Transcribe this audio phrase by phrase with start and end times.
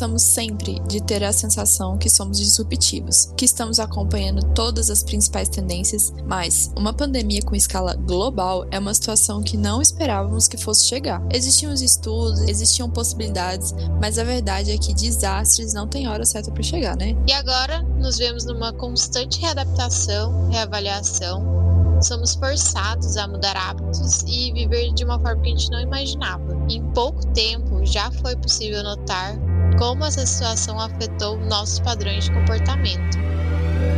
[0.00, 5.46] gostamos sempre de ter a sensação que somos disruptivos, que estamos acompanhando todas as principais
[5.46, 10.86] tendências, mas uma pandemia com escala global é uma situação que não esperávamos que fosse
[10.86, 11.22] chegar.
[11.30, 16.50] Existiam os estudos, existiam possibilidades, mas a verdade é que desastres não têm hora certa
[16.50, 17.14] para chegar, né?
[17.28, 22.00] E agora nos vemos numa constante readaptação, reavaliação.
[22.00, 26.56] Somos forçados a mudar hábitos e viver de uma forma que a gente não imaginava.
[26.70, 29.38] Em pouco tempo já foi possível notar
[29.80, 33.16] como essa situação afetou nossos padrões de comportamento.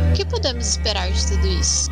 [0.09, 1.91] O que podemos esperar de tudo isso?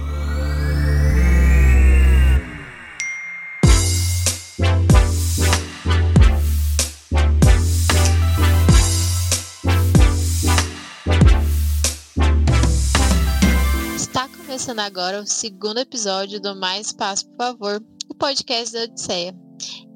[14.45, 19.50] começando agora o segundo episódio do Mais Espaço, por favor, o podcast da Odisseia.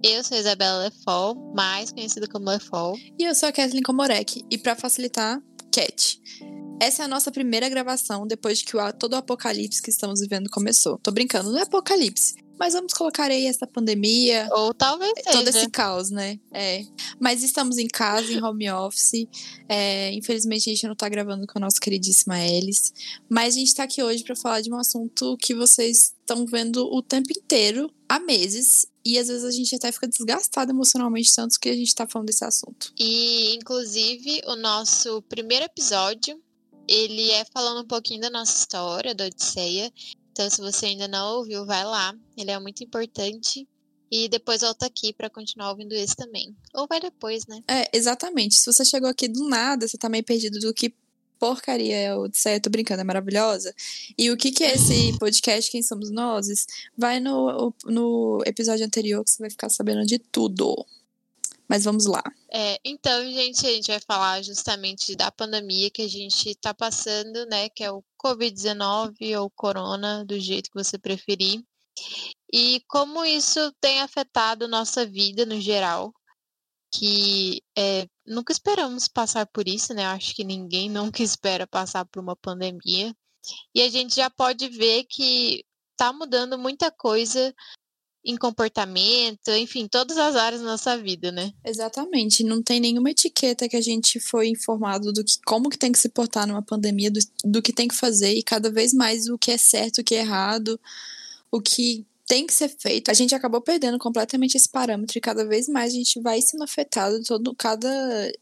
[0.08, 2.96] Eu sou Isabela Lefol, mais conhecida como Lefol.
[3.18, 6.22] E eu sou a Kathleen Komorek, e para facilitar, Cat.
[6.80, 10.20] Essa é a nossa primeira gravação depois de que o, todo o apocalipse que estamos
[10.20, 11.00] vivendo começou.
[11.00, 14.48] Tô brincando, não é apocalipse, mas vamos colocar aí essa pandemia.
[14.52, 15.32] Ou talvez seja.
[15.32, 16.40] Todo esse caos, né?
[16.54, 16.84] É.
[17.20, 19.28] Mas estamos em casa, em home office.
[19.68, 22.94] É, infelizmente a gente não tá gravando com a nossa queridíssima Alice.
[23.28, 26.86] Mas a gente tá aqui hoje para falar de um assunto que vocês estão vendo
[26.94, 28.86] o tempo inteiro, há meses.
[29.06, 32.28] E às vezes a gente até fica desgastado emocionalmente, tanto que a gente tá falando
[32.28, 32.92] desse assunto.
[32.98, 36.42] E, inclusive, o nosso primeiro episódio,
[36.88, 39.92] ele é falando um pouquinho da nossa história, da Odisseia.
[40.32, 42.16] Então, se você ainda não ouviu, vai lá.
[42.36, 43.68] Ele é muito importante.
[44.12, 46.56] E depois volta aqui para continuar ouvindo esse também.
[46.74, 47.62] Ou vai depois, né?
[47.68, 48.56] É, exatamente.
[48.56, 50.94] Se você chegou aqui do nada, você tá meio perdido do que
[51.46, 53.74] porcaria é Odisseia, tô brincando, é maravilhosa.
[54.18, 56.48] E o que que é esse podcast, Quem Somos Nós?
[56.98, 60.86] Vai no, no episódio anterior que você vai ficar sabendo de tudo.
[61.68, 62.24] Mas vamos lá.
[62.52, 67.46] É, então, gente, a gente vai falar justamente da pandemia que a gente está passando,
[67.46, 67.70] né?
[67.70, 71.64] Que é o Covid-19 ou Corona, do jeito que você preferir.
[72.52, 76.12] E como isso tem afetado nossa vida no geral.
[76.98, 80.06] Que é, nunca esperamos passar por isso, né?
[80.06, 83.16] Acho que ninguém nunca espera passar por uma pandemia.
[83.74, 87.54] E a gente já pode ver que está mudando muita coisa
[88.26, 91.54] em comportamento, enfim, todas as áreas da nossa vida, né?
[91.64, 92.44] Exatamente.
[92.44, 96.00] Não tem nenhuma etiqueta que a gente foi informado do que como que tem que
[96.00, 99.38] se portar numa pandemia, do, do que tem que fazer, e cada vez mais o
[99.38, 100.80] que é certo, o que é errado,
[101.52, 103.12] o que tem que ser feito.
[103.12, 106.64] A gente acabou perdendo completamente esse parâmetro e cada vez mais a gente vai sendo
[106.64, 107.22] afetado.
[107.24, 107.88] Todo, cada,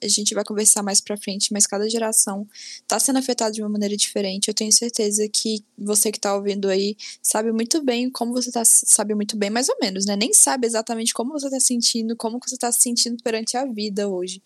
[0.01, 2.47] a gente vai conversar mais para frente, mas cada geração
[2.81, 4.47] está sendo afetada de uma maneira diferente.
[4.47, 8.63] Eu tenho certeza que você que está ouvindo aí sabe muito bem como você tá,
[8.65, 10.15] sabe muito bem, mais ou menos, né?
[10.15, 14.07] Nem sabe exatamente como você está sentindo, como você está se sentindo perante a vida
[14.07, 14.41] hoje,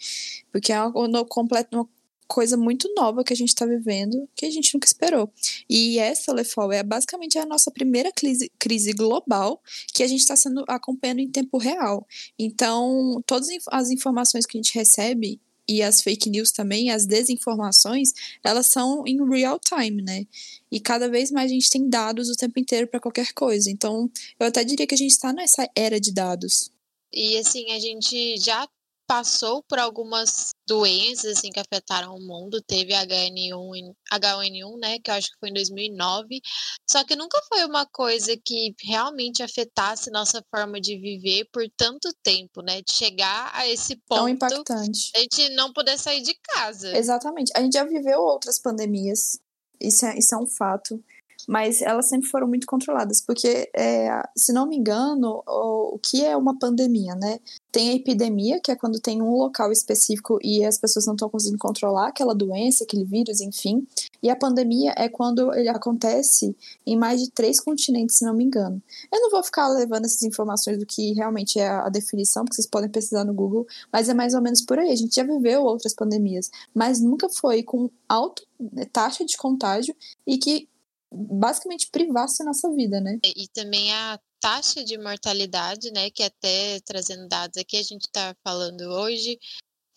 [0.51, 1.87] porque é uma, completo, uma
[2.27, 5.31] coisa muito nova que a gente está vivendo, que a gente nunca esperou.
[5.69, 9.61] E essa, Lefol, é basicamente a nossa primeira crise, crise global
[9.93, 12.05] que a gente está sendo acompanhando em tempo real.
[12.37, 18.13] Então, todas as informações que a gente recebe e as fake news também, as desinformações,
[18.43, 20.25] elas são em real time, né?
[20.71, 23.69] E cada vez mais a gente tem dados o tempo inteiro para qualquer coisa.
[23.69, 26.71] Então, eu até diria que a gente está nessa era de dados.
[27.11, 28.67] E assim, a gente já
[29.07, 35.16] passou por algumas doenças assim que afetaram o mundo, teve HN1, H1N1, né, que eu
[35.16, 36.41] acho que foi em 2009.
[36.90, 42.09] Só que nunca foi uma coisa que realmente afetasse nossa forma de viver por tanto
[42.22, 44.19] tempo, né, de chegar a esse ponto.
[44.19, 45.12] Tão impactante.
[45.16, 46.96] A gente não poder sair de casa.
[46.96, 47.51] Exatamente.
[47.56, 49.40] A gente já viveu outras pandemias.
[49.79, 51.01] Isso é, isso é um fato
[51.47, 56.23] mas elas sempre foram muito controladas, porque, é, se não me engano, o, o, que
[56.23, 57.39] é uma pandemia, né?
[57.72, 61.29] Tem a epidemia, que é quando tem um local específico e as pessoas não estão
[61.29, 63.85] conseguindo controlar aquela doença, aquele vírus, enfim.
[64.22, 66.55] E a pandemia é quando ele acontece
[66.85, 68.81] em mais de três continentes, se não me engano.
[69.11, 72.67] Eu não vou ficar levando essas informações do que realmente é a definição, porque vocês
[72.67, 74.91] podem pesquisar no Google, mas é mais ou menos por aí.
[74.91, 79.95] A gente já viveu outras pandemias, mas nunca foi com alta né, taxa de contágio
[80.25, 80.67] e que
[81.11, 83.19] basicamente privasse nossa vida, né?
[83.23, 88.03] E, e também a taxa de mortalidade, né, que até trazendo dados aqui a gente
[88.03, 89.37] está falando hoje,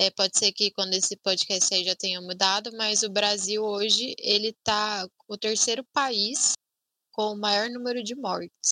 [0.00, 4.14] é, pode ser que quando esse podcast aí já tenha mudado, mas o Brasil hoje
[4.18, 6.52] ele está o terceiro país
[7.12, 8.70] com o maior número de mortes.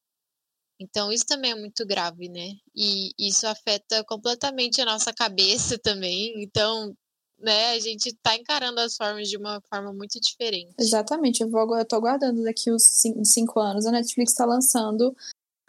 [0.81, 2.53] Então isso também é muito grave, né?
[2.75, 6.43] E isso afeta completamente a nossa cabeça também.
[6.43, 6.97] Então
[7.41, 10.75] né, a gente está encarando as formas de uma forma muito diferente.
[10.79, 12.83] Exatamente, eu, vou, eu tô aguardando daqui os
[13.25, 13.87] cinco, anos.
[13.87, 15.17] A Netflix está lançando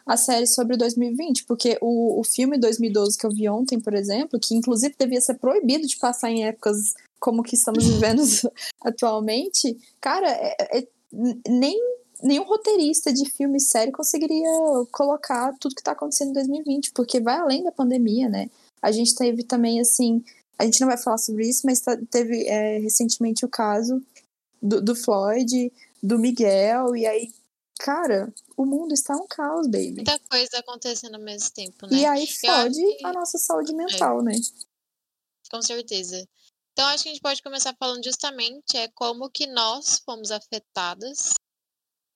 [0.04, 4.40] a série sobre 2020, porque o, o filme 2012 que eu vi ontem, por exemplo,
[4.40, 8.22] que inclusive devia ser proibido de passar em épocas como que estamos vivendo
[8.82, 10.88] atualmente, cara, é, é,
[11.48, 11.78] nem
[12.22, 14.48] nenhum roteirista de filme e série conseguiria
[14.92, 18.50] colocar tudo que está acontecendo em 2020, porque vai além da pandemia, né?
[18.82, 20.22] A gente teve também, assim,
[20.60, 24.04] a gente não vai falar sobre isso, mas tá, teve é, recentemente o caso
[24.60, 25.72] do, do Floyd,
[26.02, 27.32] do Miguel, e aí,
[27.78, 29.94] cara, o mundo está um caos, baby.
[29.94, 31.96] Muita coisa acontecendo ao mesmo tempo, né?
[31.96, 33.06] E aí fode que...
[33.06, 34.24] a nossa saúde mental, é.
[34.24, 34.32] né?
[35.50, 36.28] Com certeza.
[36.72, 41.32] Então, acho que a gente pode começar falando justamente é como que nós fomos afetadas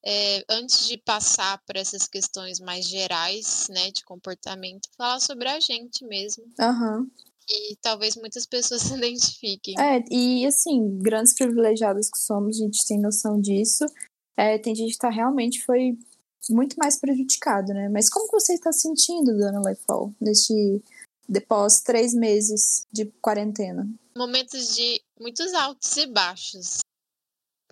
[0.05, 5.59] é, antes de passar por essas questões mais gerais, né, de comportamento, falar sobre a
[5.59, 6.45] gente mesmo.
[6.61, 6.99] Aham.
[6.99, 7.11] Uhum.
[7.49, 9.75] E talvez muitas pessoas se identifiquem.
[9.79, 13.85] É, e assim, grandes privilegiados que somos, a gente tem noção disso.
[14.37, 15.97] É, tem gente que tá, realmente foi
[16.51, 17.89] muito mais prejudicado, né?
[17.89, 20.83] Mas como você está sentindo, Dona Leifol, neste
[21.29, 23.89] depois três meses de quarentena?
[24.17, 26.79] Momentos de muitos altos e baixos.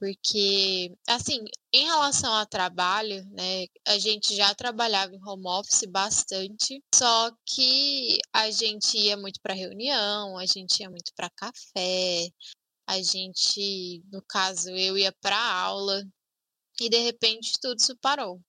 [0.03, 6.83] Porque, assim, em relação ao trabalho, né, a gente já trabalhava em home office bastante,
[6.93, 12.29] só que a gente ia muito para reunião, a gente ia muito para café,
[12.85, 16.03] a gente, no caso, eu ia para aula,
[16.81, 18.41] e de repente tudo isso parou.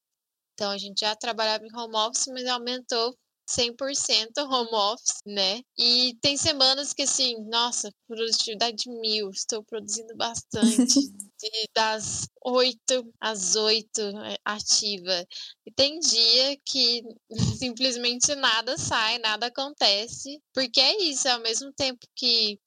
[0.55, 3.15] Então a gente já trabalhava em home office, mas aumentou
[3.55, 5.61] 100% home office, né?
[5.77, 10.99] E tem semanas que assim, nossa, produtividade mil, estou produzindo bastante,
[11.75, 15.25] das 8 às 8 é, ativa.
[15.65, 17.03] E tem dia que
[17.59, 22.59] simplesmente nada sai, nada acontece, porque é isso, ao mesmo tempo que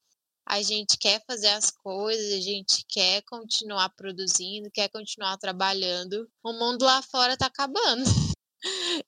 [0.49, 6.53] a gente quer fazer as coisas, a gente quer continuar produzindo, quer continuar trabalhando, o
[6.53, 8.05] mundo lá fora tá acabando.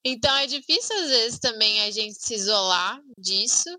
[0.04, 3.70] Então é difícil às vezes também a gente se isolar disso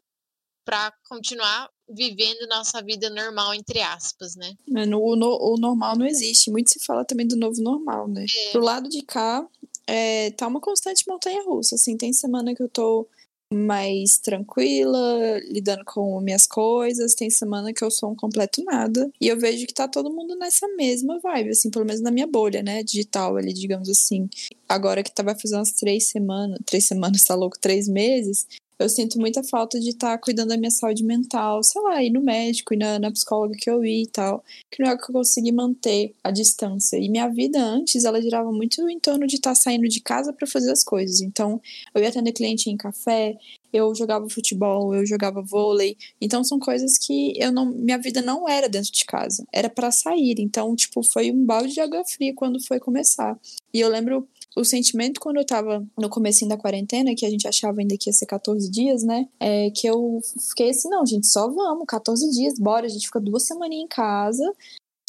[0.65, 4.53] para continuar vivendo nossa vida normal, entre aspas, né?
[4.75, 6.51] É, no, no, o normal não existe.
[6.51, 8.25] Muito se fala também do novo normal, né?
[8.25, 8.51] É.
[8.51, 9.47] Pro lado de cá,
[9.87, 11.73] é, tá uma constante montanha russa.
[11.73, 13.07] Assim, tem semana que eu tô
[13.51, 17.15] mais tranquila, lidando com minhas coisas.
[17.15, 19.11] Tem semana que eu sou um completo nada.
[19.19, 22.27] E eu vejo que tá todo mundo nessa mesma vibe, assim, pelo menos na minha
[22.27, 22.83] bolha, né?
[22.83, 24.29] Digital ali, digamos assim.
[24.67, 28.47] Agora que tava fazendo umas três semanas, três semanas, tá louco, três meses,
[28.79, 32.09] eu sinto muita falta de estar tá cuidando da minha saúde mental, sei lá, ir
[32.09, 34.97] no médico, ir na, na psicóloga que eu ia e tal, que não é o
[34.97, 36.97] que eu consegui manter a distância.
[36.97, 40.31] E minha vida antes, ela girava muito em torno de estar tá saindo de casa
[40.31, 41.19] para fazer as coisas.
[41.19, 41.61] Então,
[41.93, 43.37] eu ia atender cliente em café,
[43.71, 45.97] eu jogava futebol, eu jogava vôlei.
[46.19, 49.91] Então são coisas que eu não, minha vida não era dentro de casa, era para
[49.91, 50.35] sair.
[50.39, 53.37] Então, tipo, foi um balde de água fria quando foi começar.
[53.73, 57.47] E eu lembro o sentimento quando eu tava no comecinho da quarentena, que a gente
[57.47, 59.27] achava ainda que ia ser 14 dias, né?
[59.39, 60.19] É que eu
[60.49, 63.87] fiquei assim, não, gente, só vamos, 14 dias, bora, a gente fica duas semaninhas em
[63.87, 64.53] casa,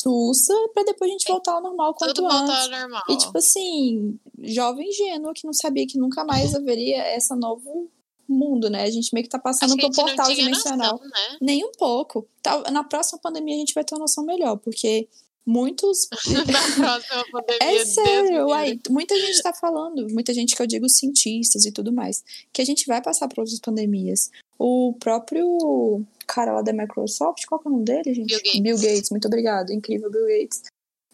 [0.01, 2.39] sussa, pra depois a gente voltar ao normal quanto Tudo antes.
[2.39, 3.03] Voltar ao normal.
[3.09, 7.91] E tipo assim, jovem ingênuo que não sabia que nunca mais haveria essa novo
[8.29, 8.85] mundo, né?
[8.85, 10.93] A gente meio que tá passando por portal dimensional.
[10.93, 11.39] Noção, né?
[11.41, 12.27] Nem um pouco.
[12.71, 15.09] Na próxima pandemia a gente vai ter uma noção melhor, porque
[15.51, 16.09] muitos.
[17.61, 21.93] É sério, uai, muita gente tá falando, muita gente que eu digo cientistas e tudo
[21.93, 24.31] mais, que a gente vai passar por outras pandemias.
[24.59, 28.29] O próprio cara lá da Microsoft, qual que é o nome dele, gente?
[28.29, 28.61] Bill Gates.
[28.61, 30.63] Bill Gates, muito obrigado, incrível Bill Gates.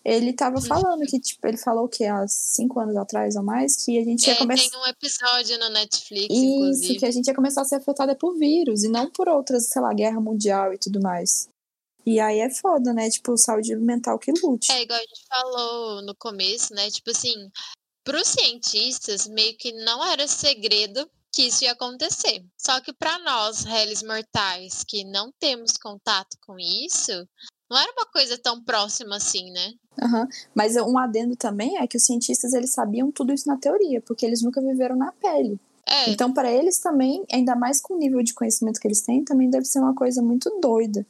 [0.04, 3.98] Ele tava falando que, tipo, ele falou que há cinco anos atrás ou mais, que
[3.98, 4.70] a gente ia é, começar.
[4.70, 6.98] Tem um episódio no Netflix, Isso, inclusive.
[7.00, 9.82] que a gente ia começar a ser afetada por vírus e não por outras, sei
[9.82, 11.48] lá, guerra mundial e tudo mais.
[12.06, 13.10] E aí é foda, né?
[13.10, 14.70] Tipo, saúde mental que lute.
[14.70, 16.88] É, igual a gente falou no começo, né?
[16.88, 17.50] Tipo assim,
[18.04, 22.44] pros cientistas, meio que não era segredo que isso ia acontecer.
[22.56, 27.12] Só que para nós, réis mortais, que não temos contato com isso,
[27.68, 29.72] não era uma coisa tão próxima assim, né?
[30.00, 30.26] Uhum.
[30.54, 34.24] Mas um adendo também é que os cientistas eles sabiam tudo isso na teoria, porque
[34.24, 35.58] eles nunca viveram na pele.
[35.84, 36.10] É.
[36.10, 39.50] Então, para eles também, ainda mais com o nível de conhecimento que eles têm, também
[39.50, 41.06] deve ser uma coisa muito doida.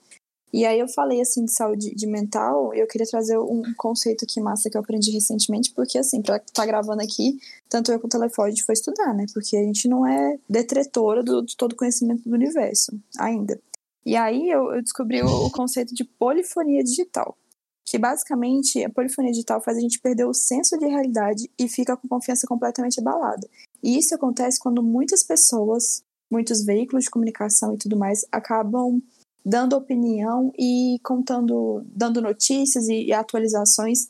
[0.53, 4.41] E aí eu falei assim de saúde de mental, eu queria trazer um conceito aqui
[4.41, 7.39] massa que eu aprendi recentemente, porque assim, para estar tá gravando aqui,
[7.69, 9.27] tanto eu quanto o telefone foi estudar, né?
[9.35, 13.61] Porque a gente não é detretora do, de todo conhecimento do universo ainda.
[14.05, 17.37] E aí eu, eu descobri o, o conceito de polifonia digital,
[17.85, 21.97] que basicamente a polifonia digital faz a gente perder o senso de realidade e fica
[21.97, 23.49] com confiança completamente abalada.
[23.83, 29.03] E isso acontece quando muitas pessoas, muitos veículos de comunicação e tudo mais acabam
[29.47, 34.09] dando opinião e contando, dando notícias e, e atualizações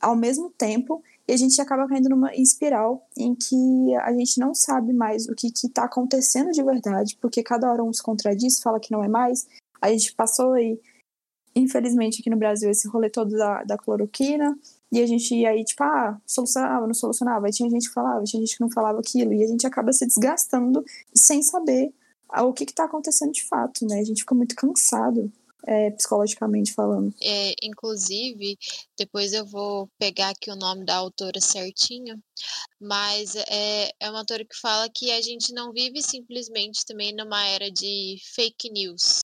[0.00, 4.52] ao mesmo tempo e a gente acaba caindo numa espiral em que a gente não
[4.54, 8.80] sabe mais o que está acontecendo de verdade, porque cada hora um se contradiz, fala
[8.80, 9.46] que não é mais.
[9.80, 10.80] A gente passou aí,
[11.54, 14.56] infelizmente, aqui no Brasil, esse rolê todo da, da cloroquina,
[14.90, 17.46] e a gente aí, tipo, ah, solucionava, não solucionava.
[17.46, 19.32] Aí tinha gente que falava, tinha gente que não falava aquilo.
[19.32, 21.92] E a gente acaba se desgastando sem saber
[22.28, 24.00] o que está acontecendo de fato, né?
[24.00, 25.32] A gente fica muito cansado
[25.66, 27.12] é, psicologicamente falando.
[27.20, 28.56] É, inclusive,
[28.96, 32.22] depois eu vou pegar aqui o nome da autora certinho,
[32.80, 37.44] mas é, é uma autora que fala que a gente não vive simplesmente também numa
[37.46, 39.20] era de fake news,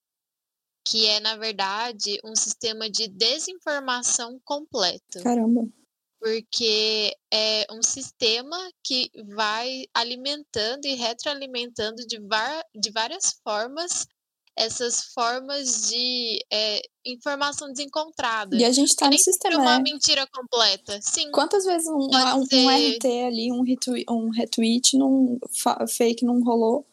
[0.87, 5.23] que é, na verdade, um sistema de desinformação completo.
[5.23, 5.69] Caramba!
[6.23, 12.21] Porque é um sistema que vai alimentando e retroalimentando de,
[12.75, 14.07] de várias formas
[14.57, 18.55] essas formas de é, informação desencontrada.
[18.55, 19.57] E a gente tá no sistema.
[19.57, 19.83] uma né?
[19.83, 21.01] mentira completa.
[21.01, 21.31] Sim.
[21.31, 22.57] Quantas vezes um, um, ser...
[22.57, 25.39] um RT ali, um retweet, um retweet num
[25.89, 26.87] fake não rolou?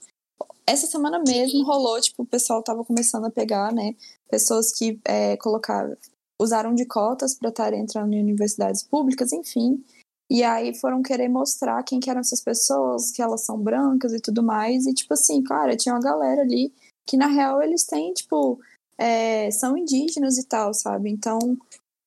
[0.66, 1.64] Essa semana mesmo Sim.
[1.64, 3.96] rolou, tipo, o pessoal tava começando a pegar, né?
[4.30, 5.98] Pessoas que é, colocaram,
[6.40, 9.84] usaram de cotas para estarem entrando em universidades públicas, enfim.
[10.30, 14.20] E aí foram querer mostrar quem que eram essas pessoas, que elas são brancas e
[14.20, 14.86] tudo mais.
[14.86, 16.72] E, tipo assim, cara, tinha uma galera ali
[17.06, 18.60] que na real eles têm, tipo,
[18.98, 21.10] é, são indígenas e tal, sabe?
[21.10, 21.40] Então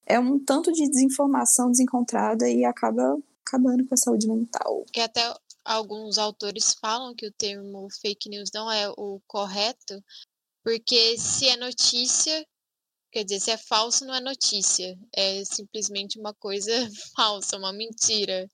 [0.06, 4.84] é um tanto de desinformação desencontrada e acaba acabando com a saúde mental.
[4.92, 5.22] Que até
[5.64, 10.02] alguns autores falam que o termo fake news não é o correto,
[10.62, 12.46] porque se é notícia,
[13.12, 16.72] quer dizer, se é falso, não é notícia, é simplesmente uma coisa
[17.14, 18.50] falsa, uma mentira.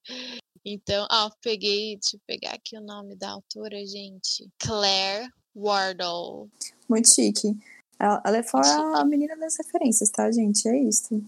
[0.65, 4.51] Então, ah, peguei, deixa eu pegar aqui o nome da autora, gente.
[4.59, 6.51] Claire Wardle.
[6.89, 7.57] Muito chique.
[7.99, 10.69] Ela, ela é fora a menina das referências, tá, gente?
[10.69, 11.23] É isso.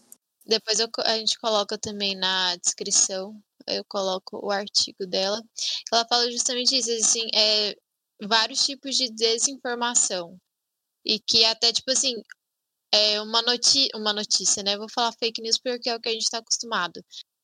[0.44, 5.40] Depois eu, a gente coloca também na descrição, eu coloco o artigo dela.
[5.92, 7.76] Ela fala justamente isso, assim, é,
[8.22, 10.36] vários tipos de desinformação.
[11.04, 12.14] E que até, tipo assim,
[12.92, 14.76] é uma, noti uma notícia, né?
[14.76, 17.02] Vou falar fake news porque é o que a gente está acostumado.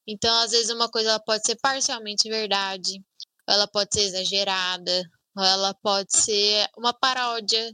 [0.08, 3.02] Então, às vezes, uma coisa ela pode ser parcialmente verdade,
[3.48, 5.02] ela pode ser exagerada,
[5.36, 7.72] ela pode ser uma paródia.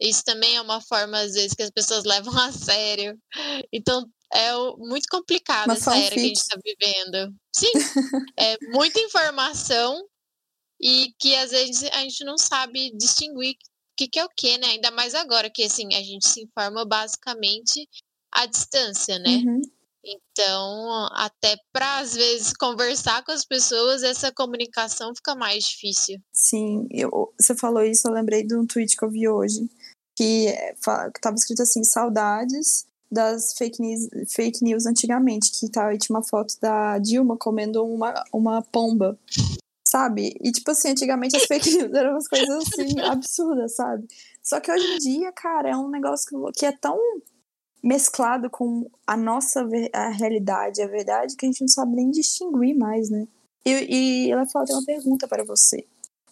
[0.00, 3.18] Isso também é uma forma, às vezes, que as pessoas levam a sério.
[3.72, 7.34] Então, é muito complicado uma essa era que a gente está vivendo.
[7.54, 7.72] Sim,
[8.38, 10.00] é muita informação
[10.80, 13.56] e que às vezes a gente não sabe distinguir
[14.00, 14.68] que, que é o que, né?
[14.68, 17.86] Ainda mais agora que assim a gente se informa basicamente
[18.32, 19.42] à distância, né?
[19.44, 19.60] Uhum.
[20.02, 26.18] Então, até para às vezes conversar com as pessoas, essa comunicação fica mais difícil.
[26.32, 29.68] Sim, eu, você falou isso, eu lembrei de um tweet que eu vi hoje,
[30.16, 30.46] que
[31.14, 36.54] estava escrito assim: saudades das fake news, fake news antigamente, que tava, tinha uma foto
[36.62, 39.18] da Dilma comendo uma, uma pomba,
[39.90, 40.32] sabe?
[40.40, 44.06] E tipo assim, antigamente as fake news eram umas coisas assim absurdas, sabe?
[44.42, 46.96] Só que hoje em dia, cara, é um negócio que é tão
[47.82, 52.76] mesclado com a nossa a realidade, a verdade, que a gente não sabe nem distinguir
[52.76, 53.26] mais, né?
[53.64, 55.84] E, e ela falou, tem uma pergunta para você.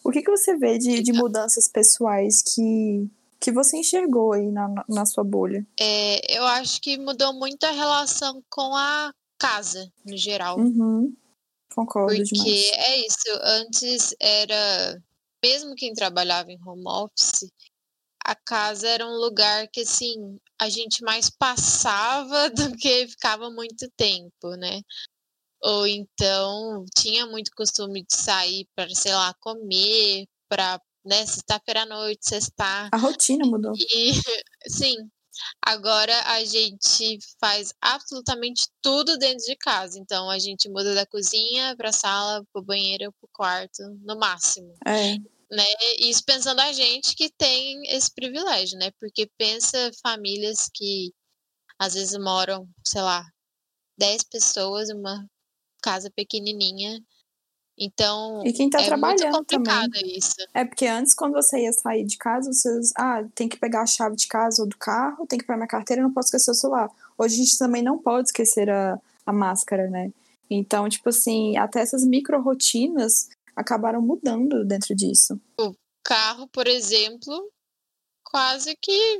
[0.03, 4.85] O que, que você vê de, de mudanças pessoais que, que você enxergou aí na,
[4.87, 5.67] na sua bolha?
[5.77, 10.57] É, eu acho que mudou muito a relação com a casa, no geral.
[10.57, 11.13] Uhum.
[11.73, 12.71] Concordo Porque demais.
[12.73, 15.01] é isso, antes era...
[15.43, 17.49] Mesmo quem trabalhava em home office,
[18.25, 23.89] a casa era um lugar que, assim, a gente mais passava do que ficava muito
[23.95, 24.81] tempo, né?
[25.61, 31.85] Ou então tinha muito costume de sair para, sei lá, comer, para, né, sexta-feira à
[31.85, 32.89] noite, sextar.
[32.91, 33.73] A rotina mudou.
[33.75, 34.11] E,
[34.67, 34.95] sim,
[35.61, 39.99] agora a gente faz absolutamente tudo dentro de casa.
[39.99, 43.83] Então a gente muda da cozinha para a sala, para o banheiro, para o quarto,
[44.01, 44.73] no máximo.
[44.85, 45.17] É
[45.51, 45.65] né?
[45.99, 48.91] Isso pensando a gente que tem esse privilégio, né?
[48.99, 51.11] Porque pensa famílias que
[51.77, 53.25] às vezes moram, sei lá,
[53.97, 55.25] 10 pessoas em uma
[55.81, 56.99] casa pequenininha.
[57.79, 60.17] Então, e quem tá é trabalhando muito complicado também.
[60.17, 60.35] isso.
[60.53, 63.87] É porque antes, quando você ia sair de casa, você ah, tem que pegar a
[63.87, 66.55] chave de casa ou do carro, tem que pegar minha carteira, não posso esquecer o
[66.55, 66.91] celular.
[67.17, 70.11] Hoje a gente também não pode esquecer a, a máscara, né?
[70.49, 75.39] Então, tipo assim, até essas micro rotinas acabaram mudando dentro disso.
[75.57, 77.49] O carro, por exemplo,
[78.23, 79.19] quase que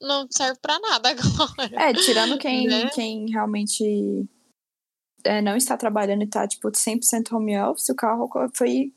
[0.00, 1.90] não serve para nada agora.
[1.90, 2.90] É, tirando quem, né?
[2.90, 4.26] quem realmente
[5.24, 8.92] é, não está trabalhando e está tipo 100% home office, o carro foi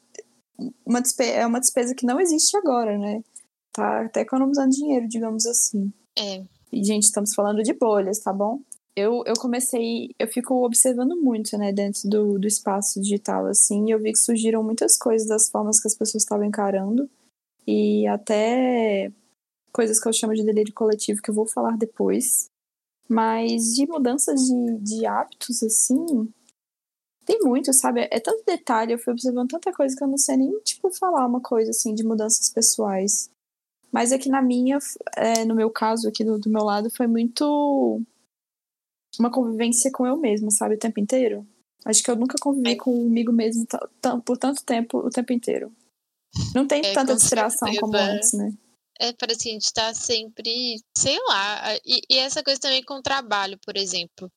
[0.86, 3.22] uma despesa, é uma despesa que não existe agora, né?
[3.74, 5.91] Tá até economizando dinheiro, digamos assim.
[6.17, 6.44] É.
[6.72, 8.62] E, gente, estamos falando de bolhas, tá bom?
[8.96, 13.91] eu, eu comecei, eu fico observando muito, né, dentro do, do espaço digital, assim, e
[13.91, 17.10] eu vi que surgiram muitas coisas das formas que as pessoas estavam encarando,
[17.67, 19.12] e até
[19.74, 22.50] coisas que eu chamo de delírio coletivo, que eu vou falar depois.
[23.07, 26.27] Mas de mudanças de, de hábitos, assim,
[27.25, 28.07] tem muito, sabe?
[28.12, 31.25] É tanto detalhe, eu fui observando tanta coisa que eu não sei nem, tipo, falar
[31.25, 33.29] uma coisa, assim, de mudanças pessoais.
[33.91, 34.77] Mas é que na minha,
[35.15, 38.01] é, no meu caso, aqui do, do meu lado, foi muito
[39.19, 40.75] uma convivência com eu mesma, sabe?
[40.75, 41.45] O tempo inteiro.
[41.85, 42.75] Acho que eu nunca convivi é.
[42.75, 43.65] comigo mesmo
[44.25, 45.71] por tanto tempo, o tempo inteiro.
[46.53, 48.51] Não tem é, tanta distração como antes, né?
[49.00, 51.75] É, parece que a gente tá sempre, sei lá.
[51.86, 54.32] E, e essa coisa também com o trabalho, por exemplo.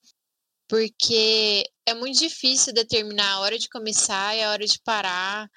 [0.69, 5.49] Porque é muito difícil determinar a hora de começar e a hora de parar,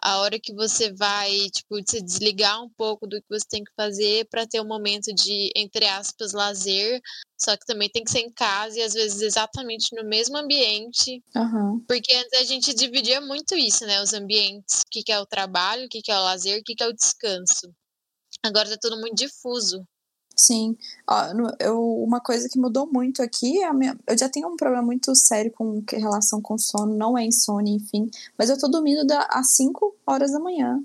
[0.00, 3.72] a hora que você vai, tipo, se desligar um pouco do que você tem que
[3.74, 7.00] fazer para ter um momento de, entre aspas, lazer,
[7.38, 11.22] só que também tem que ser em casa e às vezes exatamente no mesmo ambiente.
[11.34, 11.84] Uhum.
[11.86, 14.00] Porque antes a gente dividia muito isso, né?
[14.00, 16.62] Os ambientes, o que, que é o trabalho, o que, que é o lazer, o
[16.62, 17.72] que, que é o descanso.
[18.44, 19.86] Agora tá tudo muito difuso.
[20.36, 20.76] Sim.
[21.08, 21.16] Ó,
[21.58, 25.12] eu, uma coisa que mudou muito aqui, é minha, eu já tenho um problema muito
[25.16, 28.08] sério com relação com sono, não é insônia, enfim.
[28.38, 30.80] Mas eu tô dormindo da, às 5 horas da manhã.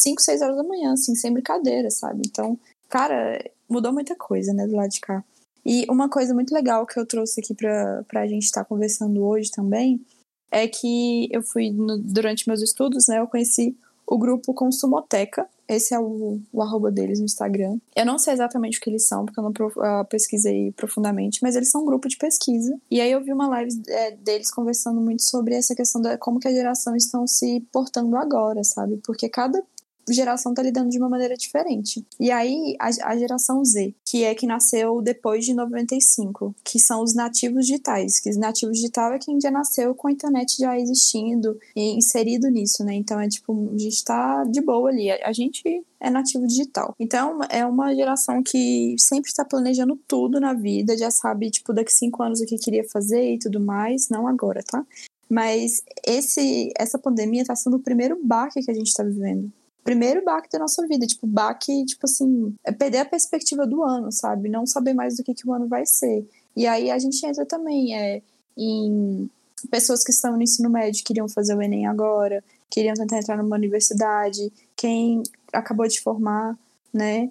[0.00, 2.22] 5, 6 horas da manhã, assim, sem brincadeira, sabe?
[2.26, 5.24] Então, cara, mudou muita coisa, né, do lado de cá.
[5.64, 9.22] E uma coisa muito legal que eu trouxe aqui pra, pra gente estar tá conversando
[9.24, 10.04] hoje também
[10.50, 13.76] é que eu fui, no, durante meus estudos, né, eu conheci
[14.06, 15.48] o grupo Consumoteca.
[15.70, 17.78] Esse é o, o arroba deles no Instagram.
[17.94, 21.54] Eu não sei exatamente o que eles são, porque eu não uh, pesquisei profundamente, mas
[21.54, 22.76] eles são um grupo de pesquisa.
[22.90, 26.40] E aí eu vi uma live é, deles conversando muito sobre essa questão da como
[26.40, 29.00] que a geração estão se portando agora, sabe?
[29.04, 29.62] Porque cada
[30.08, 32.04] geração tá lidando de uma maneira diferente.
[32.18, 37.02] E aí, a, a, geração Z, que é que nasceu depois de 95, que são
[37.02, 40.78] os nativos digitais, que os nativos digital é quem já nasceu com a internet já
[40.78, 42.94] existindo e inserido nisso, né?
[42.94, 45.10] Então é tipo, a gente tá de boa ali.
[45.10, 46.94] A, a gente é nativo digital.
[46.98, 51.92] Então, é uma geração que sempre está planejando tudo na vida, já sabe, tipo, daqui
[51.92, 54.84] cinco anos o que queria fazer e tudo mais, não agora, tá?
[55.28, 60.24] Mas esse, essa pandemia está sendo o primeiro baque que a gente está vivendo primeiro
[60.24, 64.48] baque da nossa vida, tipo, baque, tipo assim, é perder a perspectiva do ano, sabe?
[64.48, 66.28] Não saber mais do que, que o ano vai ser.
[66.56, 68.22] E aí a gente entra também é,
[68.56, 69.30] em
[69.70, 73.56] pessoas que estão no ensino médio, queriam fazer o Enem agora, queriam tentar entrar numa
[73.56, 76.58] universidade, quem acabou de formar,
[76.92, 77.30] né?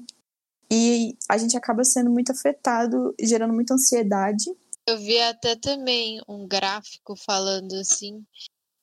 [0.72, 4.46] E a gente acaba sendo muito afetado, gerando muita ansiedade.
[4.88, 8.24] Eu vi até também um gráfico falando assim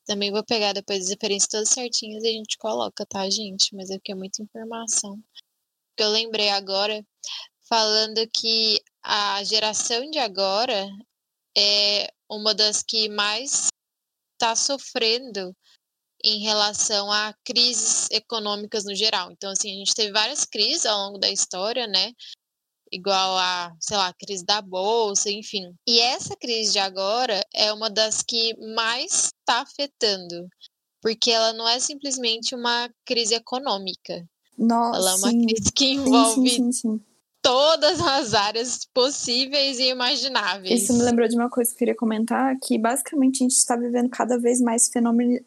[0.07, 3.75] também vou pegar depois as referências todas certinhas e a gente coloca, tá, gente?
[3.75, 5.19] Mas é porque é muita informação.
[5.97, 7.05] Que eu lembrei agora,
[7.69, 10.89] falando que a geração de agora
[11.57, 13.69] é uma das que mais
[14.35, 15.55] está sofrendo
[16.25, 19.31] em relação a crises econômicas no geral.
[19.33, 22.13] Então, assim, a gente teve várias crises ao longo da história, né?
[22.91, 25.75] Igual a, sei lá, a crise da bolsa, enfim.
[25.87, 30.49] E essa crise de agora é uma das que mais está afetando,
[31.01, 34.25] porque ela não é simplesmente uma crise econômica.
[34.59, 35.47] Nossa, ela é uma sim.
[35.47, 37.01] crise que envolve sim, sim,
[37.47, 40.83] todas as áreas possíveis e imagináveis.
[40.83, 43.77] Isso me lembrou de uma coisa que eu queria comentar, que basicamente a gente está
[43.77, 44.91] vivendo cada vez mais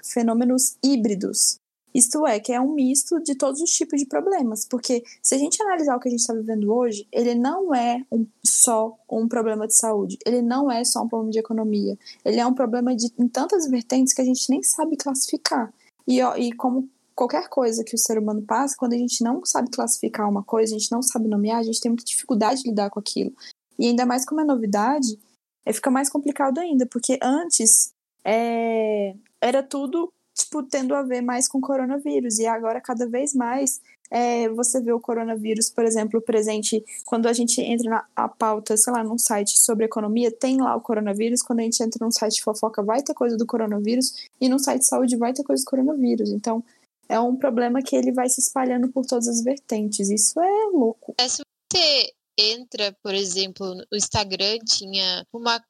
[0.02, 1.59] fenômenos híbridos.
[1.94, 5.38] Isto é, que é um misto de todos os tipos de problemas, porque se a
[5.38, 9.28] gente analisar o que a gente está vivendo hoje, ele não é um, só um
[9.28, 12.96] problema de saúde, ele não é só um problema de economia, ele é um problema
[12.96, 15.74] de, em tantas vertentes que a gente nem sabe classificar.
[16.08, 19.44] E, ó, e como qualquer coisa que o ser humano passa, quando a gente não
[19.44, 22.70] sabe classificar uma coisa, a gente não sabe nomear, a gente tem muita dificuldade de
[22.70, 23.34] lidar com aquilo.
[23.78, 25.20] E ainda mais como é novidade,
[25.66, 31.48] é, fica mais complicado ainda, porque antes é, era tudo tipo, tendo a ver mais
[31.48, 32.40] com coronavírus.
[32.40, 37.34] E agora, cada vez mais, é, você vê o coronavírus, por exemplo, presente quando a
[37.34, 41.42] gente entra na a pauta, sei lá, num site sobre economia, tem lá o coronavírus.
[41.42, 44.28] Quando a gente entra num site de fofoca, vai ter coisa do coronavírus.
[44.42, 46.30] E num site de saúde, vai ter coisa do coronavírus.
[46.32, 46.64] Então,
[47.08, 50.10] é um problema que ele vai se espalhando por todas as vertentes.
[50.10, 51.16] Isso é louco.
[51.20, 55.62] É, se você entra, por exemplo, no Instagram, tinha uma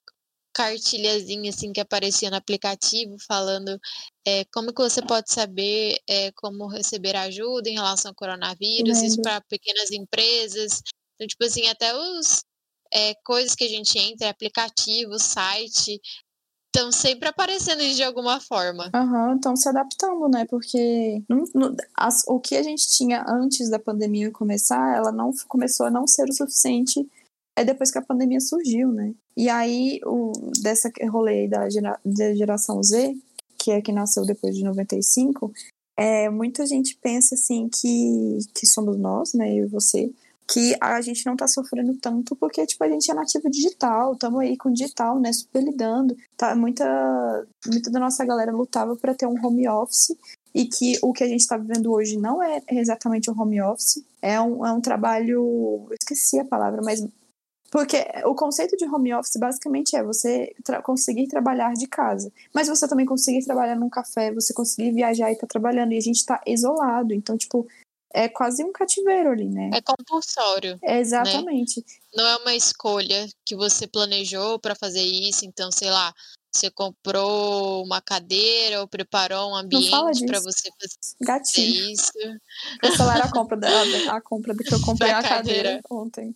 [0.54, 3.80] cartilhazinha assim que aparecia no aplicativo falando
[4.26, 9.22] é, como que você pode saber é, como receber ajuda em relação ao coronavírus, isso
[9.22, 10.82] para pequenas empresas.
[11.16, 12.44] Então, tipo assim, até os
[12.94, 16.00] é, coisas que a gente entra, aplicativo, site,
[16.74, 18.90] estão sempre aparecendo de alguma forma.
[18.94, 20.46] Aham, uhum, estão se adaptando, né?
[20.46, 25.32] Porque não, não, as, o que a gente tinha antes da pandemia começar, ela não
[25.48, 27.08] começou a não ser o suficiente
[27.56, 29.14] é depois que a pandemia surgiu, né?
[29.36, 30.32] E aí, o,
[30.62, 33.16] dessa rolê da, gera, da geração Z,
[33.58, 35.52] que é que nasceu depois de 95,
[35.98, 40.10] é, muita gente pensa assim que, que somos nós, né, eu e você,
[40.52, 44.40] que a gente não tá sofrendo tanto porque, tipo, a gente é nativo digital, estamos
[44.40, 46.16] aí com digital, né, super lidando.
[46.36, 50.16] Tá, muita, muita da nossa galera lutava para ter um home office
[50.56, 54.04] e que o que a gente está vivendo hoje não é exatamente um home office,
[54.22, 57.06] é um, é um trabalho, eu esqueci a palavra, mas
[57.72, 62.32] porque o conceito de home office basicamente é você tra conseguir trabalhar de casa.
[62.54, 65.92] Mas você também conseguir trabalhar num café, você conseguir viajar e estar tá trabalhando.
[65.94, 67.14] E a gente está isolado.
[67.14, 67.68] Então, tipo,
[68.14, 69.70] é quase um cativeiro ali, né?
[69.74, 70.80] É compulsório.
[70.82, 71.80] É exatamente.
[71.80, 71.86] Né?
[72.16, 75.46] Não é uma escolha que você planejou para fazer isso.
[75.46, 76.12] Então, sei lá,
[76.52, 81.92] você comprou uma cadeira ou preparou um ambiente para você fazer Gatinho.
[81.92, 82.12] isso.
[82.82, 83.70] Cancelaram a compra da
[84.16, 85.38] a compra do que eu comprei a cadeira.
[85.38, 86.36] cadeira ontem.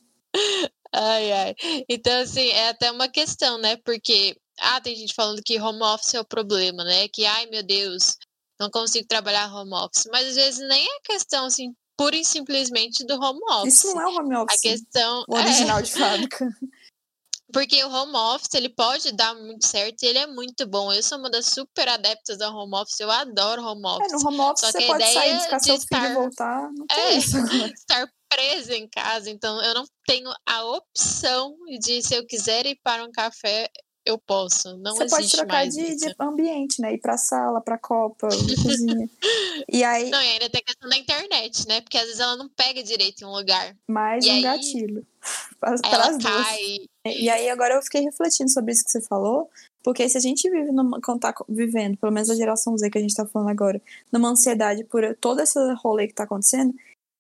[0.94, 1.56] Ai, ai.
[1.90, 3.78] Então, assim, é até uma questão, né?
[3.78, 7.08] Porque, ah, tem gente falando que home office é o problema, né?
[7.08, 8.16] Que, ai, meu Deus,
[8.60, 10.08] não consigo trabalhar home office.
[10.12, 13.74] Mas às vezes nem é questão, assim, pura e simplesmente do home office.
[13.74, 14.58] Isso não é o home office.
[14.58, 15.26] A questão.
[15.28, 15.82] O original é...
[15.82, 16.50] de fábrica.
[17.52, 20.92] Porque o home office, ele pode dar muito certo e ele é muito bom.
[20.92, 24.12] Eu sou uma das super adeptas ao home office, eu adoro home office.
[24.12, 26.02] É, no home office Só você pode sair, buscar seu estar...
[26.02, 27.38] filho e voltar, não tem é, isso.
[27.78, 32.80] estar presa em casa, então eu não tenho a opção de, se eu quiser ir
[32.84, 33.70] para um café,
[34.06, 34.78] eu posso.
[34.78, 36.94] Não Você pode trocar de, de, ambiente, né?
[36.94, 38.28] Ir pra sala, pra copa,
[38.62, 39.10] cozinha.
[39.72, 40.10] E aí.
[40.10, 41.82] Não, e ainda tem a questão da internet, né?
[41.82, 43.76] Porque às vezes ela não pega direito em um lugar.
[43.88, 45.08] Mais e um aí, gatilho.
[45.60, 46.48] Para, para as duas.
[46.48, 46.78] Cai.
[47.06, 49.50] E aí agora eu fiquei refletindo sobre isso que você falou.
[49.84, 52.98] Porque se a gente vive numa, quando tá vivendo, pelo menos a geração Z que
[52.98, 56.74] a gente tá falando agora, numa ansiedade por todo esse rolê que tá acontecendo,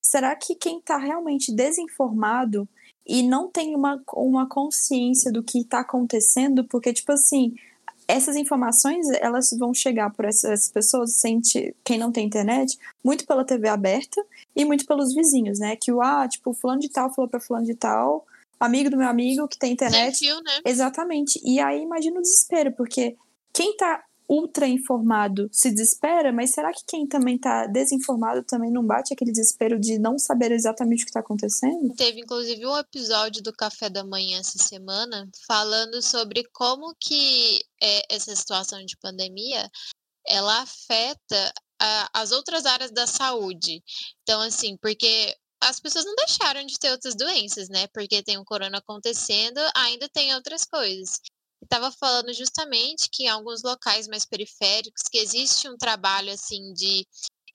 [0.03, 2.67] será que quem está realmente desinformado
[3.05, 7.55] e não tem uma, uma consciência do que está acontecendo, porque, tipo assim,
[8.07, 13.45] essas informações elas vão chegar por essas pessoas, sente, quem não tem internet, muito pela
[13.45, 14.23] TV aberta
[14.55, 15.75] e muito pelos vizinhos, né?
[15.75, 18.25] Que o, ah, tipo, fulano de tal falou para fulano de tal,
[18.59, 20.17] amigo do meu amigo que tem internet.
[20.17, 20.59] Sentiu, né?
[20.65, 21.39] Exatamente.
[21.43, 23.15] E aí imagina o desespero, porque
[23.53, 28.85] quem tá ultra informado se desespera, mas será que quem também está desinformado também não
[28.85, 31.93] bate aquele desespero de não saber exatamente o que está acontecendo?
[31.95, 38.15] Teve inclusive um episódio do Café da Manhã essa semana falando sobre como que é,
[38.15, 39.69] essa situação de pandemia
[40.27, 43.83] ela afeta a, as outras áreas da saúde.
[44.21, 47.87] Então, assim, porque as pessoas não deixaram de ter outras doenças, né?
[47.93, 51.19] Porque tem o corona acontecendo, ainda tem outras coisas
[51.63, 57.05] estava falando justamente que em alguns locais mais periféricos que existe um trabalho assim de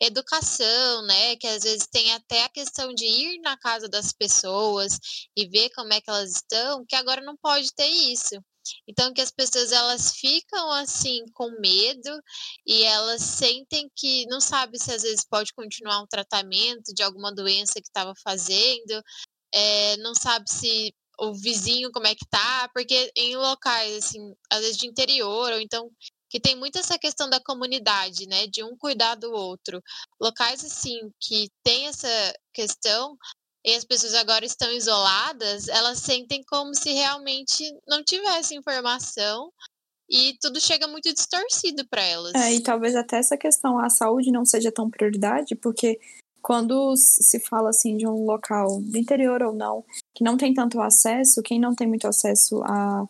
[0.00, 4.98] educação, né, que às vezes tem até a questão de ir na casa das pessoas
[5.36, 8.40] e ver como é que elas estão, que agora não pode ter isso.
[8.86, 12.20] Então que as pessoas elas ficam assim com medo
[12.66, 17.34] e elas sentem que não sabe se às vezes pode continuar um tratamento de alguma
[17.34, 19.02] doença que estava fazendo,
[19.52, 24.60] é, não sabe se o vizinho como é que tá, porque em locais, assim, às
[24.60, 25.90] vezes de interior, ou então
[26.30, 29.82] que tem muito essa questão da comunidade, né, de um cuidar do outro.
[30.20, 33.16] Locais, assim, que tem essa questão,
[33.64, 39.50] e as pessoas agora estão isoladas, elas sentem como se realmente não tivesse informação
[40.08, 42.34] e tudo chega muito distorcido para elas.
[42.34, 45.98] É, e talvez até essa questão, a saúde não seja tão prioridade, porque
[46.40, 49.84] quando se fala assim de um local do interior ou não,
[50.18, 53.06] que não tem tanto acesso, quem não tem muito acesso a,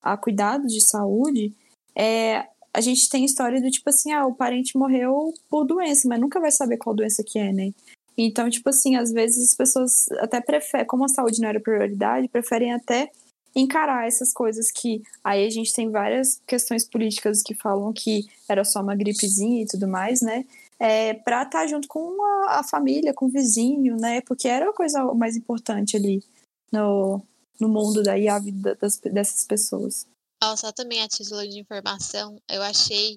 [0.00, 1.52] a cuidados de saúde,
[1.92, 6.20] é, a gente tem história do tipo assim, ah, o parente morreu por doença, mas
[6.20, 7.72] nunca vai saber qual doença que é, né?
[8.16, 12.28] Então, tipo assim, às vezes as pessoas até preferem, como a saúde não era prioridade,
[12.28, 13.10] preferem até
[13.56, 18.64] encarar essas coisas que aí a gente tem várias questões políticas que falam que era
[18.64, 20.44] só uma gripezinha e tudo mais, né?
[20.82, 24.20] é, para estar tá junto com a, a, família, com o vizinho, né?
[24.22, 26.24] Porque era a coisa mais importante ali
[26.72, 27.22] no,
[27.60, 30.06] no mundo daí a vida das, dessas pessoas.
[30.42, 33.16] Oh, só também a título de informação, eu achei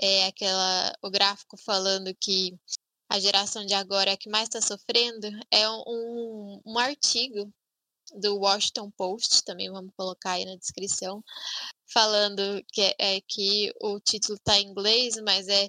[0.00, 2.58] é, aquela o gráfico falando que
[3.10, 7.52] a geração de agora é a que mais está sofrendo é um, um artigo
[8.14, 11.22] do Washington Post, também vamos colocar aí na descrição,
[11.92, 15.68] falando que, é que o título está em inglês, mas é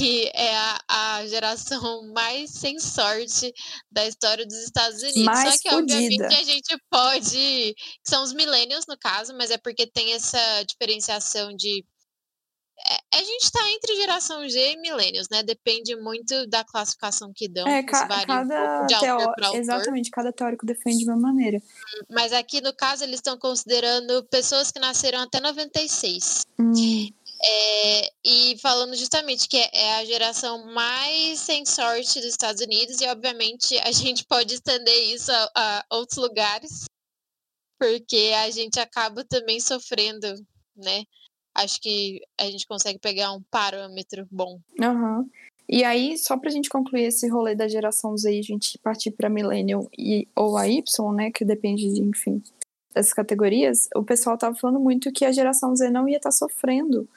[0.00, 3.52] que é a, a, geração mais sem sorte
[3.92, 5.24] da história dos Estados Unidos.
[5.24, 5.94] Mais Só que, fodida.
[5.94, 7.74] obviamente, a gente pode.
[8.02, 11.84] São os millennials, no caso, mas é porque tem essa diferenciação de
[12.88, 15.42] é, a gente está entre geração G e millennials, né?
[15.42, 17.68] Depende muito da classificação que dão.
[17.68, 21.58] É, ca cada um teó exatamente, cada teórico defende de uma maneira.
[22.08, 26.46] Mas aqui no caso eles estão considerando pessoas que nasceram até 96.
[26.58, 26.72] Hum.
[27.42, 33.06] É, e falando justamente que é, a geração mais sem sorte dos Estados Unidos, e
[33.06, 36.84] obviamente a gente pode estender isso a, a outros lugares,
[37.78, 40.26] porque a gente acaba também sofrendo,
[40.76, 41.04] né?
[41.54, 44.60] Acho que a gente consegue pegar um parâmetro bom.
[44.78, 45.28] Uhum.
[45.66, 49.12] E aí, só pra gente concluir esse rolê da geração Z e a gente partir
[49.12, 50.82] pra Millennium e, ou a Y,
[51.14, 51.30] né?
[51.30, 52.42] Que depende de, enfim,
[52.94, 56.36] dessas categorias, o pessoal tava falando muito que a geração Z não ia estar tá
[56.36, 57.08] sofrendo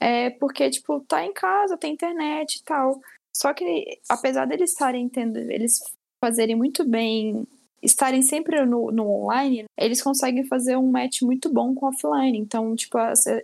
[0.00, 3.00] é porque, tipo, tá em casa, tem internet e tal.
[3.36, 5.78] Só que, apesar deles estarem tendo, eles
[6.24, 7.46] fazerem muito bem,
[7.82, 12.38] estarem sempre no, no online, eles conseguem fazer um match muito bom com offline.
[12.38, 12.98] Então, tipo,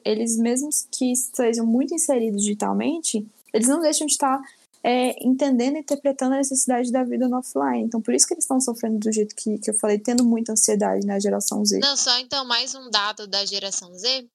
[0.05, 4.40] eles mesmos que estejam muito inseridos digitalmente, eles não deixam de estar
[4.87, 7.83] é, entendendo e interpretando a necessidade da vida no offline.
[7.83, 10.53] Então, por isso que eles estão sofrendo do jeito que, que eu falei, tendo muita
[10.53, 11.81] ansiedade na geração Z.
[11.81, 14.29] Não, só então mais um dado da geração Z.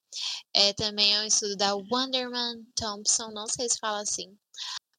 [0.54, 4.36] É, também é um estudo da Wonderman Thompson, não sei se fala assim,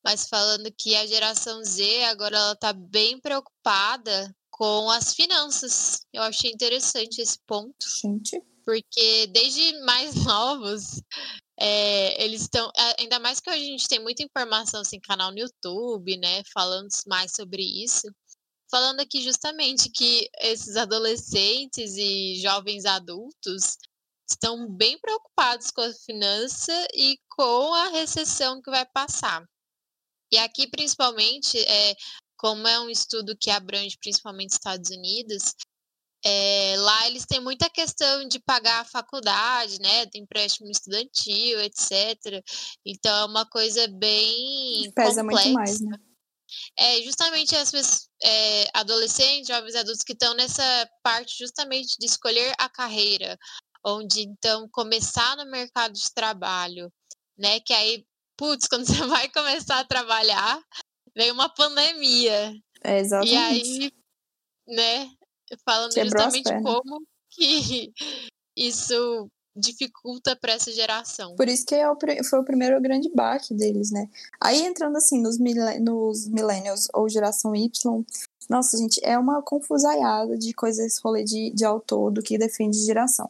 [0.03, 6.01] mas falando que a geração Z agora ela tá bem preocupada com as finanças.
[6.15, 7.87] Eu achei interessante esse ponto.
[8.01, 8.43] Gente.
[8.65, 11.03] Porque desde mais novos,
[11.59, 12.71] é, eles estão.
[12.99, 16.43] Ainda mais que hoje a gente tem muita informação, assim, canal no YouTube, né?
[16.53, 18.11] Falando mais sobre isso.
[18.71, 23.77] Falando aqui justamente que esses adolescentes e jovens adultos
[24.29, 29.45] estão bem preocupados com a finança e com a recessão que vai passar.
[30.33, 31.95] E aqui, principalmente, é,
[32.39, 35.55] como é um estudo que abrange principalmente Estados Unidos,
[36.25, 40.07] é, lá eles têm muita questão de pagar a faculdade, né?
[40.07, 42.43] Do empréstimo estudantil, etc.
[42.87, 44.91] Então é uma coisa bem.
[44.95, 45.45] Pesa complexa.
[45.45, 45.99] muito mais, né?
[46.79, 52.55] É justamente as pessoas, é, adolescentes, jovens adultos que estão nessa parte justamente de escolher
[52.59, 53.39] a carreira,
[53.85, 56.93] onde então começar no mercado de trabalho,
[57.37, 57.59] né?
[57.61, 58.05] Que aí,
[58.37, 60.63] putz, quando você vai começar a trabalhar,
[61.17, 62.55] vem uma pandemia.
[62.85, 63.35] É, exatamente.
[63.35, 63.93] E aí,
[64.69, 65.11] né,
[65.65, 67.93] falando Quebrou justamente como que
[68.57, 71.37] isso dificulta para essa geração.
[71.37, 71.97] Por isso que é o,
[72.29, 74.09] foi o primeiro grande baque deles, né?
[74.41, 75.39] Aí entrando assim nos,
[75.81, 78.05] nos millennials ou geração Y,
[78.49, 83.29] nossa, gente, é uma confusaiada de coisas, rolê de, de autor do que defende geração.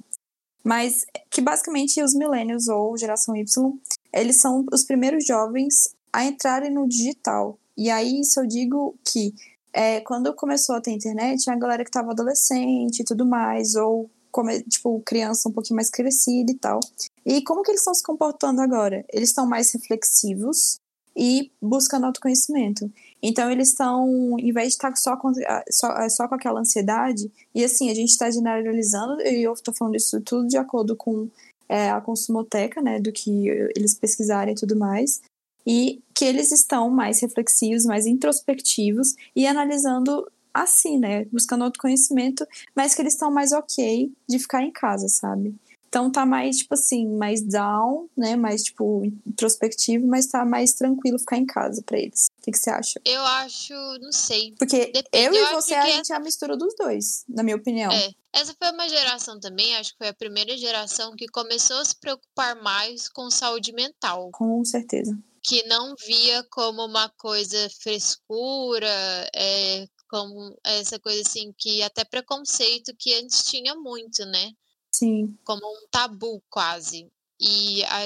[0.64, 3.72] Mas que basicamente os millennials ou geração Y,
[4.12, 7.58] eles são os primeiros jovens a entrarem no digital.
[7.76, 9.35] E aí isso eu digo que
[9.72, 14.11] é, quando começou a ter internet, a galera que estava adolescente e tudo mais, ou
[14.30, 16.80] como, tipo, criança um pouquinho mais crescida e tal.
[17.24, 19.04] E como que eles estão se comportando agora?
[19.12, 20.76] Eles estão mais reflexivos
[21.16, 22.90] e buscando autoconhecimento.
[23.22, 25.32] Então eles estão, em vez de estar só com,
[25.70, 29.96] só, só com aquela ansiedade, e assim, a gente está generalizando, e eu estou falando
[29.96, 31.28] isso tudo de acordo com
[31.68, 35.20] é, a consumoteca, né, do que eles pesquisarem e tudo mais,
[35.66, 42.46] e que eles estão mais reflexivos, mais introspectivos e analisando assim, né, buscando autoconhecimento,
[42.77, 45.55] mas que eles estão mais ok de ficar em casa, sabe?
[45.92, 48.35] Então tá mais, tipo assim, mais down, né?
[48.35, 52.29] Mais, tipo, introspectivo, mas tá mais tranquilo ficar em casa pra eles.
[52.38, 52.98] O que, que você acha?
[53.05, 54.55] Eu acho, não sei.
[54.59, 55.07] Porque Depende.
[55.12, 57.92] eu, eu e você, a gente é a mistura dos dois, na minha opinião.
[57.92, 58.11] É.
[58.33, 61.94] Essa foi uma geração também, acho que foi a primeira geração que começou a se
[62.01, 64.31] preocupar mais com saúde mental.
[64.33, 65.14] Com certeza.
[65.44, 72.94] Que não via como uma coisa frescura, é, como essa coisa assim, que até preconceito
[72.98, 74.52] que antes tinha muito, né?
[74.94, 75.37] Sim.
[75.44, 77.11] Como um tabu quase.
[77.40, 78.00] E a,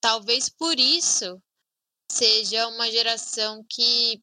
[0.00, 1.40] talvez por isso
[2.10, 4.20] seja uma geração que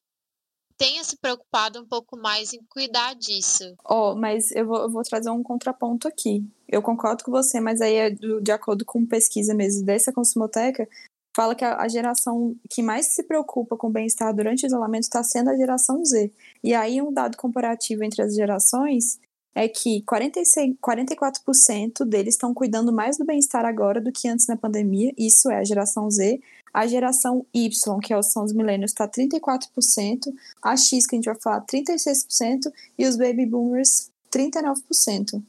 [0.77, 3.75] tenha se preocupado um pouco mais em cuidar disso.
[3.83, 6.45] Oh, mas eu vou, eu vou trazer um contraponto aqui.
[6.67, 10.87] Eu concordo com você, mas aí é do, de acordo com pesquisa mesmo dessa consumoteca,
[11.37, 15.23] fala que a, geração que mais se preocupa com o bem-estar durante o isolamento está
[15.23, 16.31] sendo a geração Z.
[16.63, 19.19] E aí um dado comparativo entre as gerações
[19.53, 24.57] é que 46, 44% deles estão cuidando mais do bem-estar agora do que antes na
[24.57, 26.39] pandemia, isso é a geração Z.
[26.73, 31.25] A geração Y, que é são os milênios, está 34%, a X, que a gente
[31.25, 35.41] vai falar, 36%, e os baby boomers, 39%.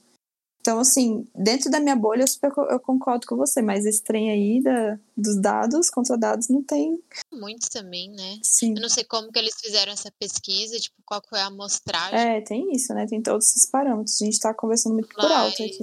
[0.69, 4.31] Então, assim, dentro da minha bolha, eu, super, eu concordo com você, mas esse trem
[4.31, 7.03] aí da, dos dados contra dados não tem.
[7.33, 8.39] Muitos também, né?
[8.43, 8.75] Sim.
[8.77, 12.19] Eu não sei como que eles fizeram essa pesquisa, tipo, qual foi a amostragem.
[12.19, 13.07] É, tem isso, né?
[13.07, 14.21] Tem todos esses parâmetros.
[14.21, 15.27] A gente tá conversando muito mas...
[15.27, 15.79] por alto aqui.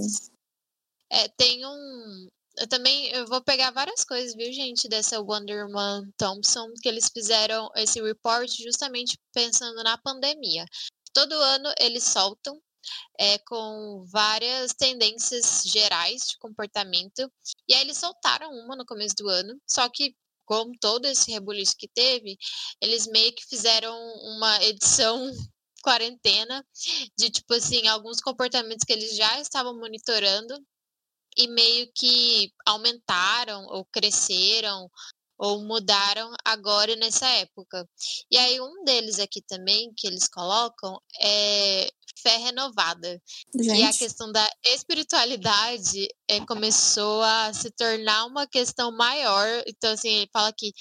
[1.11, 2.27] É, tem um,
[2.59, 7.71] eu também eu vou pegar várias coisas, viu, gente, dessa Wonderman Thompson, que eles fizeram
[7.75, 10.63] esse report justamente pensando na pandemia.
[11.11, 12.61] Todo ano eles soltam
[13.19, 17.31] é, com várias tendências gerais de comportamento.
[17.67, 21.75] E aí eles soltaram uma no começo do ano, só que com todo esse rebuliço
[21.77, 22.37] que teve,
[22.81, 23.95] eles meio que fizeram
[24.37, 25.17] uma edição
[25.83, 26.65] quarentena
[27.17, 30.55] de tipo assim, alguns comportamentos que eles já estavam monitorando
[31.37, 34.89] e meio que aumentaram ou cresceram
[35.37, 37.87] ou mudaram agora nessa época.
[38.31, 43.21] E aí um deles aqui também que eles colocam é fé renovada.
[43.55, 43.79] Gente.
[43.79, 49.47] E a questão da espiritualidade é, começou a se tornar uma questão maior.
[49.67, 50.71] Então, assim, ele fala que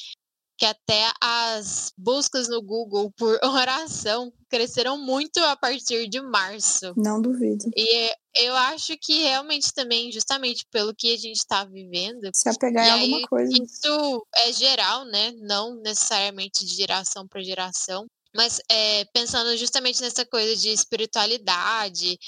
[0.56, 6.92] que até as buscas no Google por oração cresceram muito a partir de março.
[6.96, 7.64] Não duvido.
[7.76, 12.30] E eu acho que realmente também, justamente pelo que a gente está vivendo.
[12.32, 13.52] Se apegar em alguma coisa.
[13.52, 15.32] Isso é geral, né?
[15.40, 18.06] Não necessariamente de geração para geração.
[18.34, 22.18] Mas é, pensando justamente nessa coisa de espiritualidade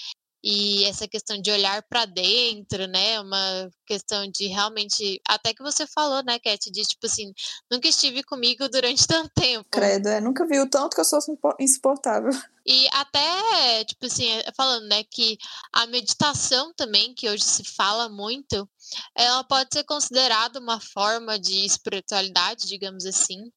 [0.49, 3.19] e essa questão de olhar para dentro, né?
[3.21, 7.33] Uma questão de realmente, até que você falou, né, Cat, de tipo assim,
[7.69, 9.69] nunca estive comigo durante tanto tempo.
[9.69, 11.19] Credo, é, nunca vi o tanto que eu sou
[11.59, 12.31] insuportável.
[12.69, 15.39] E até, tipo assim, é, falando, né, que
[15.73, 18.69] a meditação também, que hoje se fala muito,
[19.15, 23.53] ela pode ser considerada uma forma de espiritualidade, digamos assim.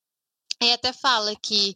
[0.61, 1.75] E até fala que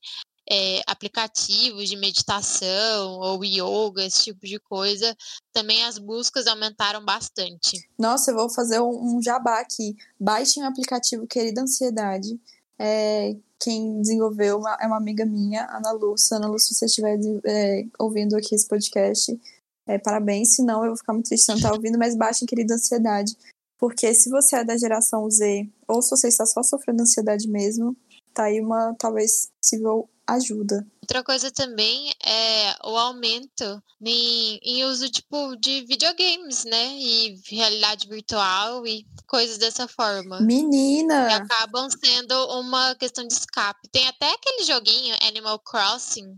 [0.50, 5.16] é, aplicativos de meditação ou yoga, esse tipo de coisa,
[5.54, 7.88] também as buscas aumentaram bastante.
[7.98, 9.96] Nossa, eu vou fazer um, jabá aqui.
[10.20, 12.40] Baixem o aplicativo Querida Ansiedade.
[12.78, 16.38] É, quem desenvolveu uma, é uma amiga minha, Ana Lúcia.
[16.38, 19.40] Ana Lúcia, se você estiver é, ouvindo aqui esse podcast,
[19.88, 20.56] é, parabéns.
[20.56, 23.36] Se não, eu vou ficar muito triste não estar ouvindo, mas baixem Querida Ansiedade.
[23.78, 27.96] Porque se você é da geração Z, ou se você está só sofrendo ansiedade mesmo,
[28.34, 30.86] tá aí uma talvez possível ajuda.
[31.02, 36.96] Outra coisa também é o aumento em, em, uso tipo de videogames, né?
[36.98, 40.40] E realidade virtual e coisas dessa forma.
[40.40, 41.28] Menina!
[41.28, 43.90] Que acabam sendo uma questão de escape.
[43.92, 46.38] Tem até aquele joguinho Animal Crossing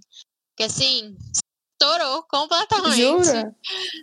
[0.55, 1.15] que assim
[1.79, 2.95] estourou completamente.
[2.95, 3.55] Jura?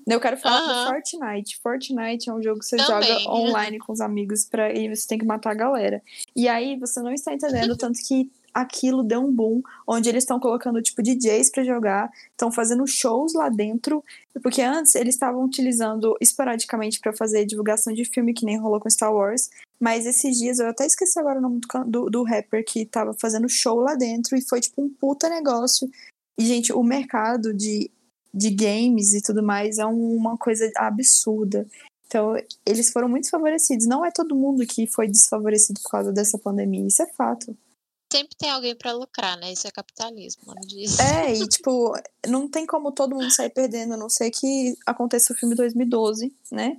[0.07, 0.85] Eu quero falar uhum.
[0.85, 1.61] do Fortnite.
[1.63, 3.09] Fortnite é um jogo que você Também.
[3.09, 6.03] joga online com os amigos pra, e você tem que matar a galera.
[6.37, 10.39] E aí você não está entendendo tanto que aquilo deu um boom, onde eles estão
[10.39, 14.05] colocando tipo DJs para jogar, estão fazendo shows lá dentro,
[14.43, 18.91] porque antes eles estavam utilizando esporadicamente para fazer divulgação de filme que nem rolou com
[18.91, 22.65] Star Wars, mas esses dias eu até esqueci agora o nome do, do, do rapper
[22.65, 25.91] que tava fazendo show lá dentro e foi tipo um puta negócio.
[26.39, 27.91] E gente, o mercado de
[28.35, 31.67] de games e tudo mais é uma coisa absurda.
[32.07, 32.35] Então,
[32.65, 33.87] eles foram muito favorecidos.
[33.87, 37.55] Não é todo mundo que foi desfavorecido por causa dessa pandemia, isso é fato
[38.13, 39.53] sempre tem alguém para lucrar, né?
[39.53, 40.99] Isso é capitalismo, não diz.
[40.99, 41.93] É, e tipo,
[42.27, 46.33] não tem como todo mundo sair perdendo, a não ser que aconteça o filme 2012,
[46.51, 46.77] né?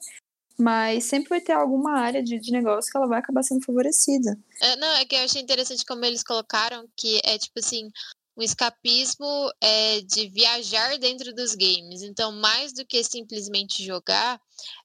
[0.58, 4.38] Mas sempre vai ter alguma área de, de negócio que ela vai acabar sendo favorecida.
[4.62, 7.90] É, não, é que eu achei interessante como eles colocaram que é tipo assim,
[8.38, 12.04] um escapismo é de viajar dentro dos games.
[12.04, 14.40] Então, mais do que simplesmente jogar,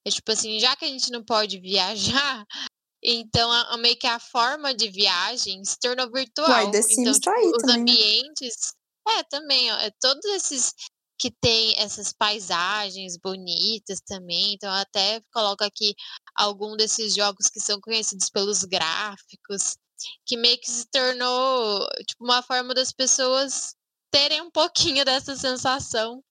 [0.04, 2.46] é tipo assim, já que a gente não pode viajar,
[3.02, 6.48] então, a, a, meio que a forma de viagem se tornou virtual.
[6.48, 7.92] Uai, The Sims então, tá tipo, aí os também, né?
[7.92, 8.74] ambientes.
[9.06, 9.18] Né?
[9.18, 10.74] É, também, ó, é, todos esses
[11.18, 14.54] que tem essas paisagens bonitas também.
[14.54, 15.94] Então, até coloco aqui
[16.34, 19.76] algum desses jogos que são conhecidos pelos gráficos,
[20.24, 23.74] que meio que se tornou tipo uma forma das pessoas
[24.10, 26.22] terem um pouquinho dessa sensação.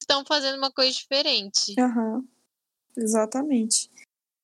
[0.00, 1.74] Estão fazendo uma coisa diferente.
[1.78, 2.26] Uhum.
[2.96, 3.89] Exatamente.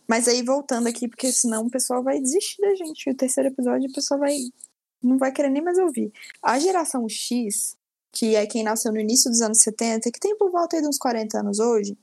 [0.08, 3.10] Mas aí voltando aqui, porque senão o pessoal vai desistir da gente.
[3.10, 4.36] O terceiro episódio, o pessoal vai.
[5.02, 6.12] não vai querer nem mais ouvir.
[6.42, 7.76] A geração X,
[8.12, 10.88] que é quem nasceu no início dos anos 70, que tem por volta aí de
[10.88, 11.96] uns 40 anos hoje,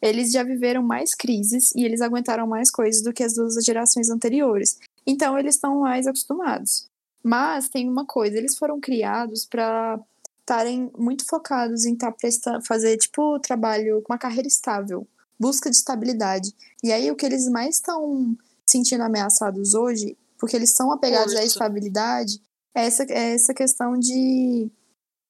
[0.00, 4.10] eles já viveram mais crises e eles aguentaram mais coisas do que as duas gerações
[4.10, 4.78] anteriores.
[5.06, 6.86] Então eles estão mais acostumados.
[7.22, 9.98] Mas tem uma coisa, eles foram criados para
[10.40, 15.06] estarem muito focados em estar tá prestando, fazer tipo trabalho com uma carreira estável
[15.38, 16.54] busca de estabilidade.
[16.82, 18.36] E aí o que eles mais estão
[18.66, 22.40] sentindo ameaçados hoje, porque eles são apegados à estabilidade,
[22.74, 24.70] é essa, é essa questão de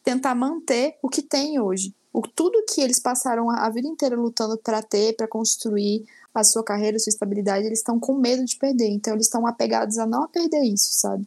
[0.03, 1.95] tentar manter o que tem hoje.
[2.13, 6.05] O, tudo que eles passaram a, a vida inteira lutando para ter, para construir
[6.35, 8.89] a sua carreira, a sua estabilidade, eles estão com medo de perder.
[8.89, 11.27] Então eles estão apegados a não perder isso, sabe?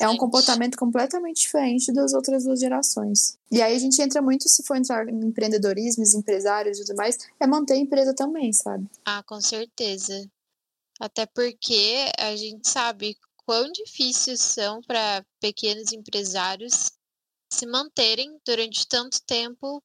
[0.00, 3.38] É um comportamento completamente diferente das outras duas gerações.
[3.50, 7.18] E aí a gente entra muito, se for entrar em empreendedorismo, empresários e tudo mais,
[7.38, 8.86] é manter a empresa também, sabe?
[9.04, 10.28] Ah, com certeza.
[10.98, 16.90] Até porque a gente sabe quão difíceis são para pequenos empresários
[17.52, 19.82] se manterem durante tanto tempo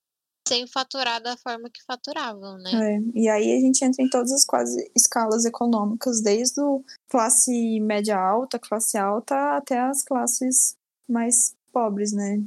[0.48, 2.72] sem faturar da forma que faturavam, né?
[2.74, 7.80] É, e aí a gente entra em todas as quase escalas econômicas, desde o classe
[7.80, 10.78] média alta, classe alta, até as classes
[11.10, 12.42] mais pobres, né?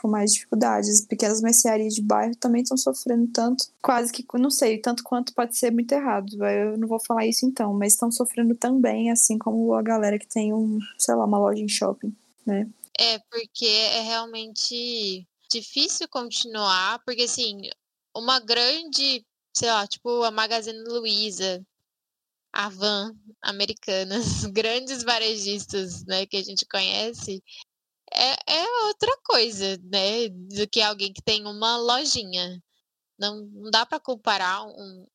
[0.00, 1.04] Com mais dificuldades.
[1.04, 5.56] Pequenas mercearias de bairro também estão sofrendo tanto, quase que, não sei, tanto quanto pode
[5.56, 6.44] ser muito errado.
[6.44, 10.28] Eu não vou falar isso então, mas estão sofrendo também, assim como a galera que
[10.28, 12.14] tem um, sei lá, uma loja em shopping,
[12.46, 12.68] né?
[12.96, 17.62] É, porque é realmente difícil continuar, porque assim,
[18.14, 19.24] uma grande,
[19.54, 21.64] sei lá, tipo a Magazine Luiza,
[22.52, 27.42] a Van, Americanas, grandes varejistas, né, que a gente conhece,
[28.12, 32.62] é, é outra coisa, né, do que alguém que tem uma lojinha.
[33.18, 35.06] Não, não dá para comparar um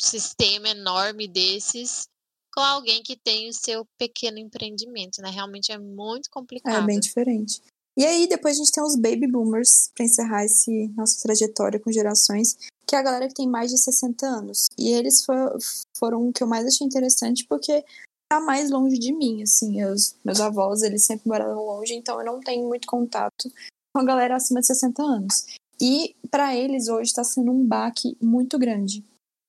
[0.00, 2.08] sistema enorme desses
[2.52, 5.30] com alguém que tem o seu pequeno empreendimento, né?
[5.30, 6.82] Realmente é muito complicado.
[6.82, 7.62] É bem diferente.
[7.98, 11.90] E aí, depois a gente tem os baby boomers, para encerrar esse nossa trajetória com
[11.90, 14.66] gerações, que é a galera que tem mais de 60 anos.
[14.78, 15.58] E eles for,
[15.98, 17.84] foram o que eu mais achei interessante, porque
[18.30, 22.24] tá mais longe de mim, assim, os meus avós, eles sempre moraram longe, então eu
[22.24, 23.50] não tenho muito contato
[23.92, 25.46] com a galera acima de 60 anos.
[25.80, 29.04] E para eles hoje está sendo um baque muito grande.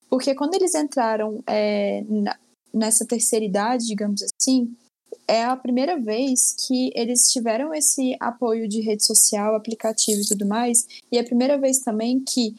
[0.10, 2.36] Porque quando eles entraram é, na,
[2.74, 4.76] nessa terceira idade, digamos assim,
[5.28, 10.46] é a primeira vez que eles tiveram esse apoio de rede social, aplicativo e tudo
[10.46, 12.56] mais, e é a primeira vez também que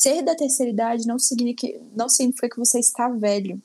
[0.00, 3.62] ser da terceira idade não significa, não significa que você está velho.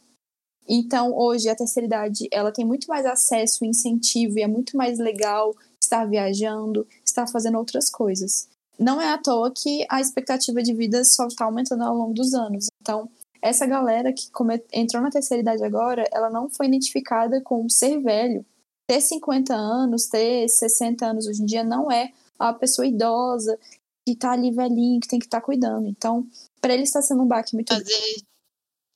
[0.70, 5.00] Então, hoje, a terceira idade, ela tem muito mais acesso, incentivo, e é muito mais
[5.00, 8.50] legal estar viajando, estar fazendo outras coisas.
[8.78, 12.34] Não é à toa que a expectativa de vida só está aumentando ao longo dos
[12.34, 12.68] anos.
[12.82, 13.10] Então,
[13.42, 14.30] essa galera que
[14.74, 18.46] entrou na terceira idade agora, ela não foi identificada com ser velho.
[18.88, 23.58] Ter 50 anos, ter 60 anos hoje em dia não é a pessoa idosa
[24.06, 25.88] que tá ali velhinho, que tem que estar tá cuidando.
[25.88, 26.26] Então,
[26.62, 28.24] para ele está sendo um baque muito Fazer...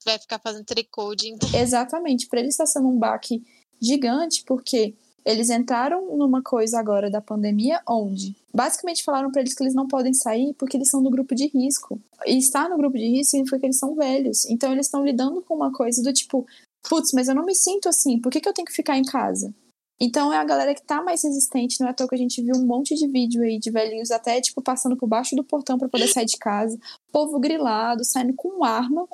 [0.05, 1.35] Vai ficar fazendo tricô de...
[1.53, 2.27] Exatamente.
[2.27, 3.43] Para ele está sendo um baque
[3.79, 9.63] gigante, porque eles entraram numa coisa agora da pandemia onde basicamente falaram para eles que
[9.63, 11.99] eles não podem sair porque eles são do grupo de risco.
[12.25, 14.45] E estar no grupo de risco significa que eles são velhos.
[14.45, 16.45] Então eles estão lidando com uma coisa do tipo,
[16.87, 19.03] putz, mas eu não me sinto assim, por que, que eu tenho que ficar em
[19.03, 19.53] casa?
[19.99, 22.41] Então é a galera que tá mais resistente, não é à toa que a gente
[22.41, 25.77] viu um monte de vídeo aí de velhinhos até, tipo, passando por baixo do portão
[25.77, 26.75] para poder sair de casa,
[27.11, 29.07] povo grilado, saindo com arma.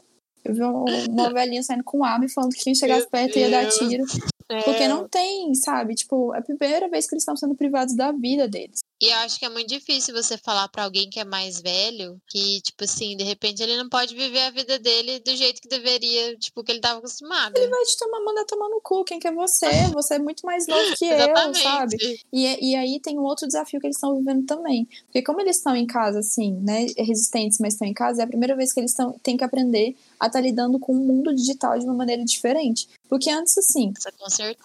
[0.46, 3.68] Eu vi uma velhinha saindo com arma e falando que quem chegasse perto ia dar
[3.68, 4.06] tiro.
[4.50, 4.62] É.
[4.62, 5.94] Porque não tem, sabe?
[5.94, 8.80] Tipo, é a primeira vez que eles estão sendo privados da vida deles.
[9.00, 12.20] E eu acho que é muito difícil você falar para alguém que é mais velho
[12.28, 15.68] que, tipo assim, de repente ele não pode viver a vida dele do jeito que
[15.68, 17.56] deveria, tipo, que ele tava acostumado.
[17.56, 19.04] Ele vai te tomar, mandar tomar no cu.
[19.04, 19.68] Quem que é você?
[19.94, 21.98] Você é muito mais novo que eu, sabe?
[22.32, 24.88] E, e aí tem um outro desafio que eles estão vivendo também.
[25.06, 28.28] Porque como eles estão em casa, assim, né, resistentes, mas estão em casa, é a
[28.28, 31.34] primeira vez que eles tão, têm que aprender a estar tá lidando com o mundo
[31.34, 32.88] digital de uma maneira diferente.
[33.10, 33.94] Porque antes, assim,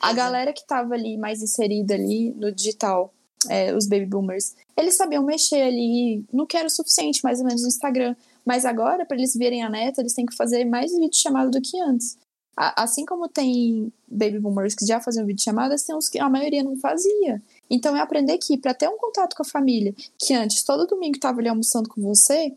[0.00, 3.12] a galera que tava ali mais inserida ali no digital
[3.48, 7.62] é, os baby boomers, eles sabiam mexer ali, não quero o suficiente, mais ou menos,
[7.62, 8.14] no Instagram.
[8.44, 11.60] Mas agora, para eles verem a neta, eles têm que fazer mais vídeo chamado do
[11.60, 12.16] que antes.
[12.56, 16.62] assim como tem baby boomers que já faziam vídeo chamadas, tem uns que a maioria
[16.62, 17.42] não fazia.
[17.70, 21.16] Então é aprender que para ter um contato com a família, que antes todo domingo
[21.16, 22.52] estava ali almoçando com você,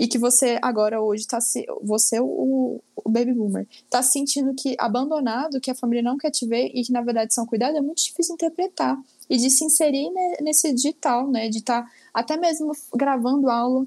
[0.00, 4.54] e que você agora hoje está se você o, o baby boomer está se sentindo
[4.54, 7.76] que abandonado, que a família não quer te ver e que na verdade são cuidados,
[7.76, 8.98] é muito difícil interpretar
[9.28, 11.50] e de se inserir nesse digital, né?
[11.50, 13.86] De estar tá até mesmo gravando aula,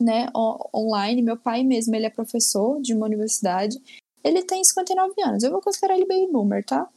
[0.00, 0.28] né?
[0.74, 1.20] Online.
[1.20, 3.78] Meu pai mesmo, ele é professor de uma universidade.
[4.24, 5.42] Ele tem 59 anos.
[5.42, 6.88] Eu vou considerar ele baby boomer, tá?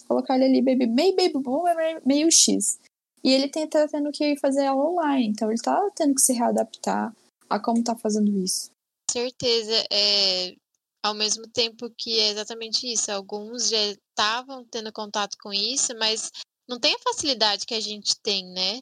[0.00, 2.78] Vou colocar ele ali baby, meio baby boomer, meio X.
[3.24, 6.32] E ele tem, tá tendo que fazer aula online, então ele tá tendo que se
[6.32, 7.14] readaptar
[7.54, 8.70] a como tá fazendo isso.
[9.10, 9.86] Certeza.
[9.90, 10.54] É,
[11.02, 13.10] ao mesmo tempo que é exatamente isso.
[13.10, 16.30] Alguns já estavam tendo contato com isso, mas
[16.68, 18.80] não tem a facilidade que a gente tem, né?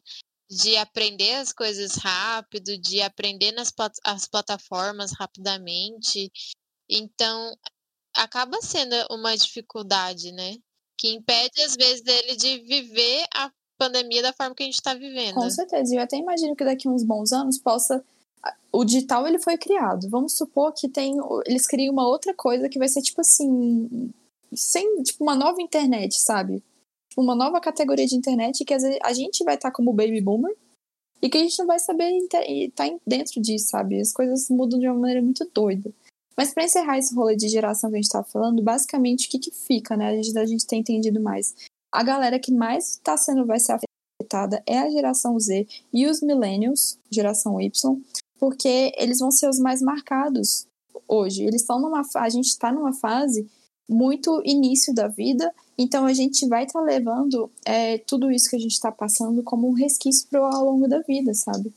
[0.49, 3.73] De aprender as coisas rápido, de aprender nas
[4.05, 6.31] as plataformas rapidamente.
[6.89, 7.57] Então,
[8.15, 10.57] acaba sendo uma dificuldade, né?
[10.99, 14.93] Que impede, às vezes, dele de viver a pandemia da forma que a gente está
[14.93, 15.35] vivendo.
[15.35, 15.95] Com certeza.
[15.95, 18.05] Eu até imagino que daqui a uns bons anos possa.
[18.73, 20.09] O digital ele foi criado.
[20.09, 21.17] Vamos supor que tem.
[21.47, 24.13] Eles criem uma outra coisa que vai ser tipo assim.
[24.53, 26.63] Sem, tipo, uma nova internet, sabe?
[27.17, 30.55] uma nova categoria de internet que a gente vai estar tá como baby boomer
[31.23, 32.41] e que a gente não vai saber estar
[32.75, 34.01] tá dentro disso, sabe?
[34.01, 35.93] As coisas mudam de uma maneira muito doida.
[36.37, 39.39] Mas para encerrar esse rolê de geração que a gente estava falando, basicamente o que,
[39.39, 40.09] que fica, né?
[40.09, 41.55] A gente, a gente tem entendido mais.
[41.93, 46.23] A galera que mais está sendo, vai ser afetada é a geração Z e os
[46.23, 48.01] millennials, geração Y,
[48.41, 50.67] porque eles vão ser os mais marcados
[51.07, 51.45] hoje.
[51.45, 53.49] Eles estão numa a gente está numa fase
[53.89, 58.57] muito início da vida, então a gente vai estar tá levando é, tudo isso que
[58.57, 61.75] a gente está passando como um resquício pro, ao longo da vida, sabe?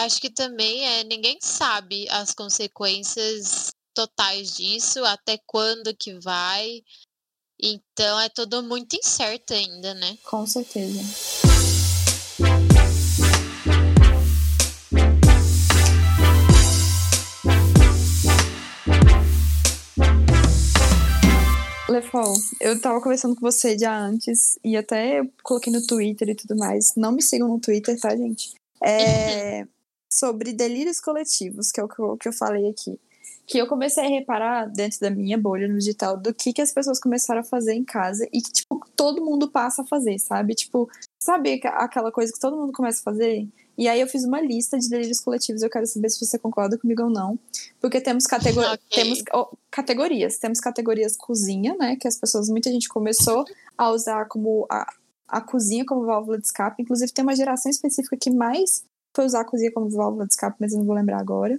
[0.00, 6.82] Acho que também é ninguém sabe as consequências totais disso, até quando que vai.
[7.60, 10.18] Então é tudo muito incerto ainda, né?
[10.24, 11.47] Com certeza.
[21.98, 26.56] Lefol, eu tava conversando com você já antes e até coloquei no Twitter e tudo
[26.56, 26.94] mais.
[26.96, 28.54] Não me sigam no Twitter, tá, gente?
[28.82, 29.66] É
[30.10, 32.98] sobre delírios coletivos, que é o que eu, que eu falei aqui
[33.48, 36.70] que eu comecei a reparar dentro da minha bolha no digital do que, que as
[36.70, 40.54] pessoas começaram a fazer em casa e que, tipo, todo mundo passa a fazer, sabe?
[40.54, 40.86] Tipo,
[41.18, 43.48] sabe aquela coisa que todo mundo começa a fazer?
[43.78, 46.76] E aí eu fiz uma lista de delírios coletivos, eu quero saber se você concorda
[46.76, 47.38] comigo ou não.
[47.80, 49.02] Porque temos, categor okay.
[49.02, 50.36] temos oh, categorias.
[50.36, 51.96] Temos categorias cozinha, né?
[51.96, 53.46] Que as pessoas, muita gente começou
[53.78, 54.92] a usar como a,
[55.26, 56.82] a cozinha como válvula de escape.
[56.82, 58.84] Inclusive, tem uma geração específica que mais
[59.16, 61.58] foi usar a cozinha como válvula de escape, mas eu não vou lembrar agora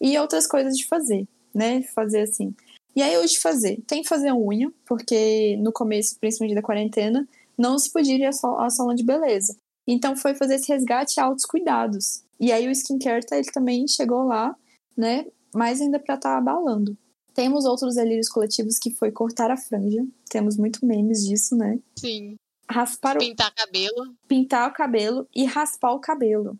[0.00, 1.82] e outras coisas de fazer, né?
[1.82, 2.54] Fazer assim.
[2.94, 3.80] E aí, hoje, fazer.
[3.86, 8.70] Tem que fazer unha, porque no começo, principalmente da quarentena, não se podia ir ao
[8.70, 9.56] salão de beleza.
[9.86, 12.22] Então, foi fazer esse resgate a altos cuidados.
[12.40, 14.54] E aí, o skincare, tá, ele também chegou lá,
[14.96, 15.26] né?
[15.54, 16.96] Mais ainda para estar tá abalando.
[17.34, 20.04] Temos outros delírios coletivos que foi cortar a franja.
[20.28, 21.78] Temos muito memes disso, né?
[21.96, 22.34] Sim.
[22.68, 23.20] Raspar o...
[23.20, 24.14] Pintar cabelo.
[24.26, 26.58] Pintar o cabelo e raspar o cabelo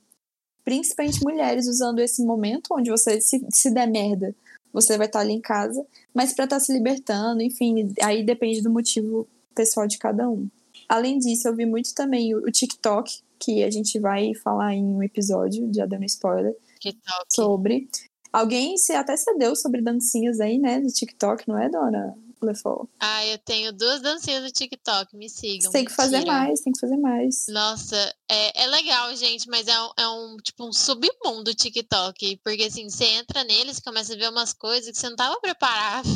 [0.69, 4.35] principalmente mulheres usando esse momento onde você se, se der merda,
[4.71, 8.61] você vai estar ali em casa, mas para estar tá se libertando, enfim, aí depende
[8.61, 10.47] do motivo pessoal de cada um.
[10.87, 14.85] Além disso, eu vi muito também o, o TikTok, que a gente vai falar em
[14.85, 17.25] um episódio, já dando spoiler, TikTok.
[17.31, 17.89] sobre.
[18.31, 22.14] Alguém se até cedeu sobre dancinhas aí, né, do TikTok, não é, dona?
[22.45, 22.89] Lefou.
[23.01, 25.70] Ah, eu tenho duas dancinhas no TikTok, me sigam.
[25.70, 27.47] Tem que fazer mais, tem que fazer mais.
[27.49, 27.97] Nossa,
[28.30, 32.41] é, é legal, gente, mas é um, é um tipo um submundo TikTok.
[32.45, 35.41] Porque assim, você entra neles e começa a ver umas coisas que você não tava
[35.41, 36.09] preparado.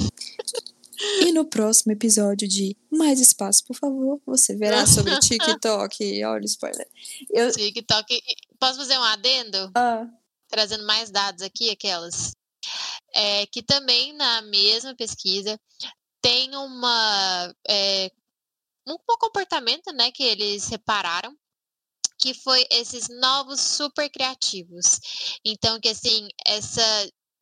[1.21, 6.25] E no próximo episódio de Mais Espaço, por favor, você verá sobre TikTok.
[6.25, 6.89] Olha o spoiler.
[7.31, 7.51] Eu...
[7.51, 8.21] TikTok.
[8.59, 9.71] Posso fazer um adendo?
[9.75, 10.07] Ah.
[10.49, 12.33] Trazendo mais dados aqui, aquelas.
[13.15, 15.59] É, que também na mesma pesquisa
[16.23, 18.11] tem uma é,
[18.87, 21.37] um comportamento né, que eles repararam
[22.19, 25.01] que foi esses novos super criativos.
[25.45, 26.81] Então, que assim, essa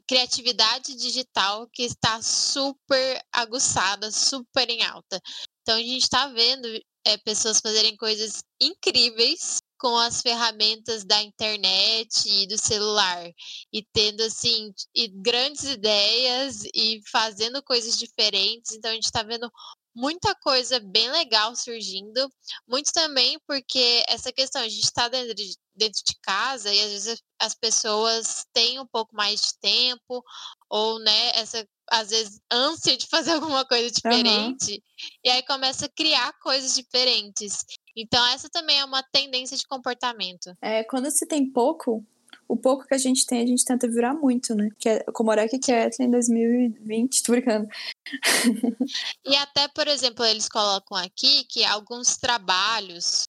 [0.08, 5.20] criatividade digital que está super aguçada, super em alta.
[5.60, 6.66] Então, a gente está vendo
[7.06, 13.32] é, pessoas fazerem coisas incríveis com as ferramentas da internet e do celular
[13.72, 18.72] e tendo assim e grandes ideias e fazendo coisas diferentes.
[18.72, 19.50] Então a gente está vendo
[19.94, 22.30] muita coisa bem legal surgindo,
[22.68, 26.90] muito também porque essa questão a gente está dentro de, dentro de casa e às
[26.90, 30.22] vezes as pessoas têm um pouco mais de tempo
[30.68, 34.78] ou né essa às vezes ânsia de fazer alguma coisa diferente uhum.
[35.24, 37.64] e aí começa a criar coisas diferentes
[38.02, 40.56] então, essa também é uma tendência de comportamento.
[40.62, 42.04] É, quando se tem pouco,
[42.48, 44.68] o pouco que a gente tem, a gente tenta virar muito, né?
[44.78, 47.68] Que é, como Orek que é em 2020, tô brincando.
[49.24, 53.22] e até, por exemplo, eles colocam aqui que alguns trabalhos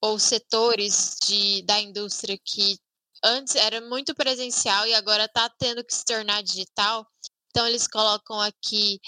[0.00, 2.78] ou setores de, da indústria que
[3.22, 7.06] antes era muito presencial e agora está tendo que se tornar digital.
[7.50, 8.98] Então, eles colocam aqui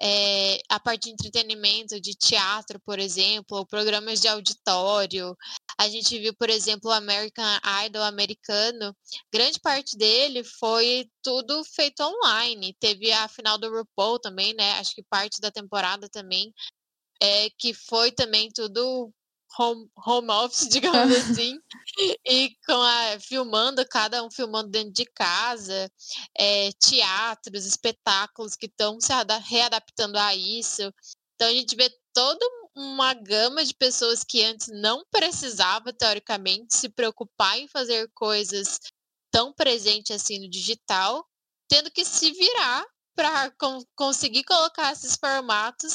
[0.00, 5.36] é, a parte de entretenimento, de teatro, por exemplo, ou programas de auditório.
[5.76, 7.44] A gente viu, por exemplo, o American
[7.84, 8.96] Idol americano,
[9.32, 12.76] grande parte dele foi tudo feito online.
[12.78, 14.72] Teve a final do RuPaul também, né?
[14.72, 16.52] Acho que parte da temporada também,
[17.20, 19.12] é, que foi também tudo
[19.58, 21.58] home, home office, digamos assim,
[22.26, 25.90] e com a, filmando, cada um filmando dentro de casa,
[26.36, 29.12] é, teatros, espetáculos que estão se
[29.48, 30.92] readaptando a isso.
[31.34, 32.44] Então a gente vê toda
[32.74, 38.78] uma gama de pessoas que antes não precisava, teoricamente, se preocupar em fazer coisas
[39.30, 41.26] tão presentes assim no digital,
[41.68, 42.84] tendo que se virar
[43.16, 43.52] para
[43.96, 45.94] conseguir colocar esses formatos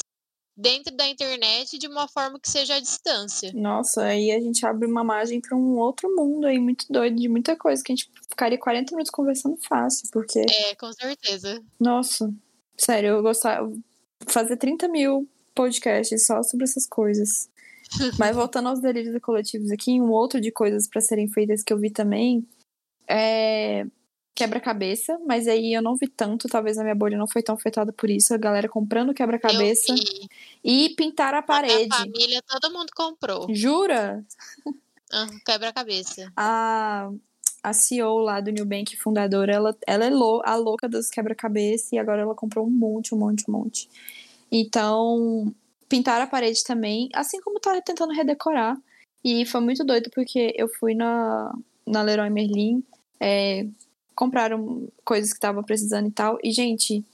[0.56, 3.52] dentro da internet de uma forma que seja à distância.
[3.54, 7.28] Nossa, aí a gente abre uma margem para um outro mundo aí muito doido, de
[7.28, 10.40] muita coisa que a gente ficaria 40 minutos conversando fácil, porque.
[10.40, 11.62] É, com certeza.
[11.78, 12.32] Nossa,
[12.76, 13.72] sério, eu gostava.
[14.26, 17.48] Fazer 30 mil podcasts só sobre essas coisas.
[18.18, 21.78] Mas voltando aos delírios coletivos aqui, um outro de coisas para serem feitas que eu
[21.78, 22.46] vi também
[23.08, 23.86] é
[24.34, 27.92] quebra-cabeça, mas aí eu não vi tanto, talvez a minha bolha não foi tão afetada
[27.92, 29.94] por isso, a galera comprando quebra-cabeça
[30.62, 31.94] e pintar a parede.
[31.94, 33.46] A família, todo mundo comprou.
[33.54, 34.24] Jura?
[35.46, 36.32] Quebra-cabeça.
[36.36, 37.08] A,
[37.62, 41.94] a CEO lá do New Bank, fundadora, ela, ela é lou a louca dos quebra-cabeça
[41.94, 43.88] e agora ela comprou um monte, um monte, um monte.
[44.50, 45.54] Então,
[45.88, 48.76] pintar a parede também, assim como tá tentando redecorar.
[49.22, 51.54] E foi muito doido porque eu fui na,
[51.86, 52.82] na Leroy Merlin,
[53.20, 53.66] é,
[54.14, 56.38] compraram coisas que tava precisando e tal.
[56.42, 57.04] E, gente,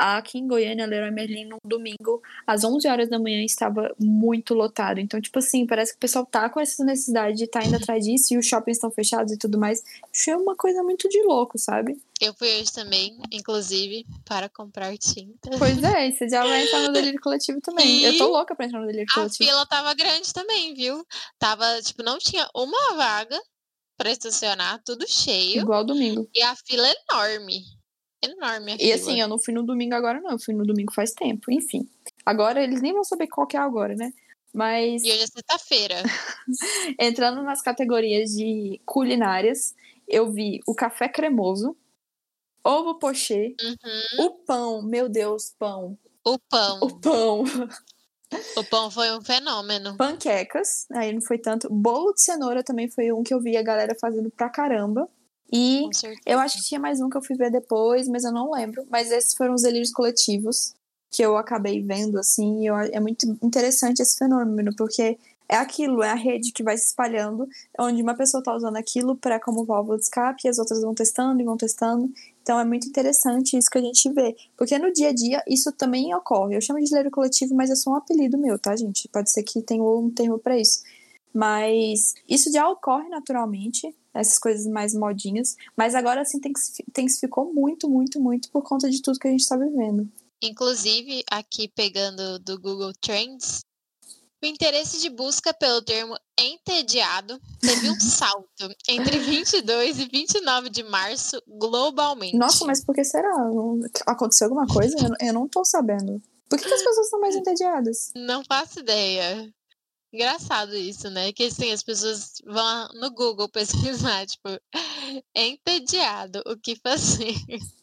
[0.00, 4.98] aqui em Goiânia, Leroy Merlin, no domingo, às 11 horas da manhã, estava muito lotado.
[4.98, 7.76] Então, tipo assim, parece que o pessoal tá com essa necessidade de estar tá indo
[7.76, 9.82] atrás disso e os shoppings estão fechados e tudo mais.
[10.12, 12.00] Achei uma coisa muito de louco, sabe?
[12.20, 15.50] Eu fui hoje também, inclusive, para comprar tinta.
[15.58, 18.00] Pois é, você já vai entrar no delírio coletivo também.
[18.00, 19.48] E eu tô louca pra entrar no delírio coletivo.
[19.48, 21.04] A fila tava grande também, viu?
[21.38, 23.40] Tava, tipo, não tinha uma vaga
[24.00, 25.60] para estacionar, tudo cheio.
[25.60, 26.26] Igual domingo.
[26.34, 27.64] E a fila é enorme.
[28.24, 28.94] Enorme a E fila.
[28.94, 30.30] assim, eu não fui no domingo agora, não.
[30.30, 31.52] Eu fui no domingo faz tempo.
[31.52, 31.86] Enfim.
[32.24, 34.10] Agora eles nem vão saber qual que é agora, né?
[34.54, 35.04] Mas.
[35.04, 35.96] E hoje é sexta-feira.
[36.98, 39.74] Entrando nas categorias de culinárias,
[40.08, 41.76] eu vi o café cremoso,
[42.64, 44.24] ovo pochê, uhum.
[44.24, 45.98] o pão, meu Deus, pão.
[46.24, 46.80] O pão.
[46.80, 47.44] O pão.
[48.56, 49.96] O pão foi um fenômeno.
[49.96, 51.68] Panquecas, aí não foi tanto.
[51.70, 55.08] Bolo de cenoura também foi um que eu vi a galera fazendo pra caramba.
[55.52, 55.88] E
[56.24, 58.86] eu acho que tinha mais um que eu fui ver depois, mas eu não lembro.
[58.88, 60.74] Mas esses foram os delírios coletivos
[61.10, 62.66] que eu acabei vendo, assim.
[62.66, 65.18] Eu, é muito interessante esse fenômeno, porque
[65.48, 69.16] é aquilo, é a rede que vai se espalhando, onde uma pessoa tá usando aquilo
[69.16, 72.08] para como válvula de escape, e as outras vão testando e vão testando.
[72.42, 74.36] Então é muito interessante isso que a gente vê.
[74.56, 76.56] Porque no dia a dia isso também ocorre.
[76.56, 79.08] Eu chamo de delírio coletivo, mas é só um apelido meu, tá, gente?
[79.08, 80.82] Pode ser que tenha um termo para isso.
[81.32, 85.56] Mas isso já ocorre naturalmente, essas coisas mais modinhas.
[85.76, 86.40] Mas agora sim
[86.88, 90.08] intensificou muito, muito, muito por conta de tudo que a gente está vivendo.
[90.42, 93.60] Inclusive, aqui pegando do Google Trends,
[94.42, 100.82] o interesse de busca pelo termo entediado teve um salto entre 22 e 29 de
[100.82, 102.36] março globalmente.
[102.36, 103.30] Nossa, mas por que será?
[104.06, 104.96] Aconteceu alguma coisa?
[105.20, 106.22] Eu não tô sabendo.
[106.48, 108.10] Por que, que as pessoas estão mais entediadas?
[108.16, 109.52] Não faço ideia.
[110.12, 111.32] Engraçado isso, né?
[111.32, 114.48] Que assim, as pessoas vão no Google pesquisar, tipo,
[115.34, 117.34] entediado, o que fazer.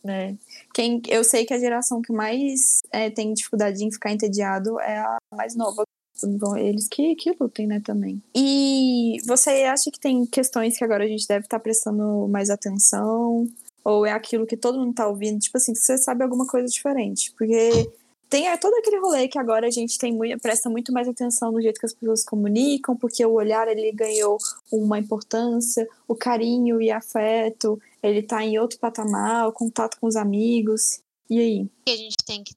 [0.05, 0.35] É.
[0.73, 4.97] Quem, eu sei que a geração que mais é, tem dificuldade em ficar entediado é
[4.97, 5.83] a mais nova.
[6.23, 8.21] Bom, eles que, que lutem, né, também.
[8.35, 12.49] E você acha que tem questões que agora a gente deve estar tá prestando mais
[12.49, 13.47] atenção?
[13.83, 15.39] Ou é aquilo que todo mundo tá ouvindo?
[15.39, 17.31] Tipo assim, você sabe alguma coisa diferente?
[17.37, 17.89] Porque
[18.29, 21.51] tem é, todo aquele rolê que agora a gente tem muito, presta muito mais atenção
[21.51, 24.37] no jeito que as pessoas comunicam, porque o olhar ele ganhou
[24.71, 30.17] uma importância, o carinho e afeto, ele tá em outro patamar, o contato com os
[30.17, 30.99] amigos.
[31.29, 31.69] E aí?
[31.87, 32.53] A gente tem que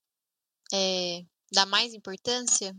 [0.72, 2.74] é, dar mais importância?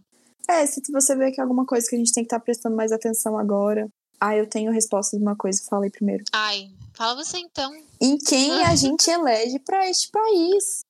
[0.51, 2.43] É, se você vê que é alguma coisa que a gente tem que estar tá
[2.43, 3.87] prestando mais atenção agora.
[4.19, 6.23] Ah, eu tenho resposta de uma coisa, fala aí primeiro.
[6.31, 7.73] Ai, fala você então.
[7.99, 10.81] Em quem a gente elege para este país.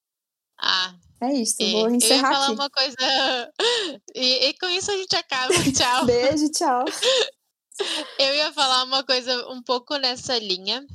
[0.59, 2.53] Ah, é isso, é, vou encerrar eu ia falar aqui.
[2.53, 2.97] uma coisa.
[4.13, 5.53] E, e, com isso a gente acaba.
[5.71, 6.05] Tchau.
[6.05, 6.83] Beijo, tchau.
[8.19, 10.85] Eu ia falar uma coisa um pouco nessa linha,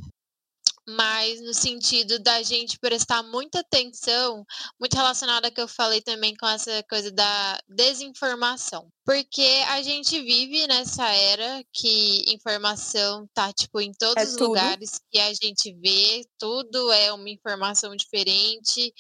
[0.89, 4.45] mas no sentido da gente prestar muita atenção,
[4.79, 8.89] muito relacionada que eu falei também com essa coisa da desinformação.
[9.05, 14.49] Porque a gente vive nessa era que informação tá, tipo, em todos é os tudo.
[14.49, 18.93] lugares que a gente vê, tudo é uma informação diferente,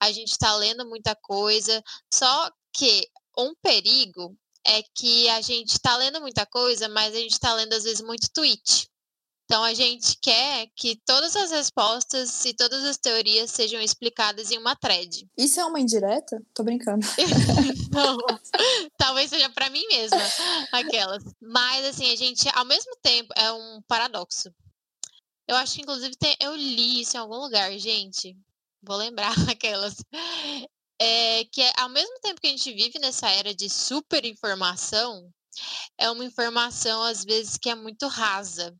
[0.00, 1.82] a gente tá lendo muita coisa,
[2.12, 4.36] só que um perigo
[4.66, 8.02] é que a gente tá lendo muita coisa, mas a gente tá lendo às vezes
[8.02, 8.89] muito tweet.
[9.50, 14.58] Então a gente quer que todas as respostas e todas as teorias sejam explicadas em
[14.58, 15.28] uma thread.
[15.36, 16.40] Isso é uma indireta?
[16.54, 17.04] Tô brincando.
[17.90, 18.16] Não,
[18.96, 20.20] talvez seja para mim mesma,
[20.70, 21.24] aquelas.
[21.42, 24.54] Mas assim, a gente, ao mesmo tempo, é um paradoxo.
[25.48, 28.38] Eu acho que inclusive tem, eu li isso em algum lugar, gente.
[28.80, 29.96] Vou lembrar aquelas.
[30.96, 35.28] É, que é, ao mesmo tempo que a gente vive nessa era de super informação,
[35.98, 38.72] é uma informação às vezes que é muito rasa.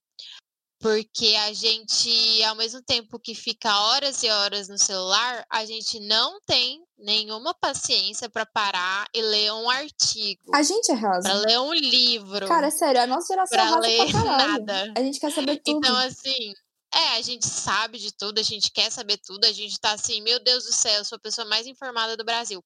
[0.81, 6.01] Porque a gente, ao mesmo tempo que fica horas e horas no celular, a gente
[6.01, 10.55] não tem nenhuma paciência para parar e ler um artigo.
[10.55, 11.29] A gente é rasa.
[11.29, 12.49] Pra ler um livro.
[12.49, 14.49] Cara, é sério, a nossa geração pra é rasa ler pra caralho.
[14.67, 14.93] nada.
[14.97, 15.77] A gente quer saber tudo.
[15.77, 16.55] Então, assim,
[16.95, 20.23] é, a gente sabe de tudo, a gente quer saber tudo, a gente tá assim,
[20.23, 22.65] meu Deus do céu, eu sou a pessoa mais informada do Brasil.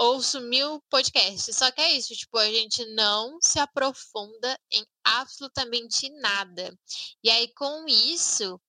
[0.00, 6.08] Ouço mil podcasts, só que é isso, tipo, a gente não se aprofunda em absolutamente
[6.20, 6.72] nada.
[7.22, 8.60] E aí, com isso,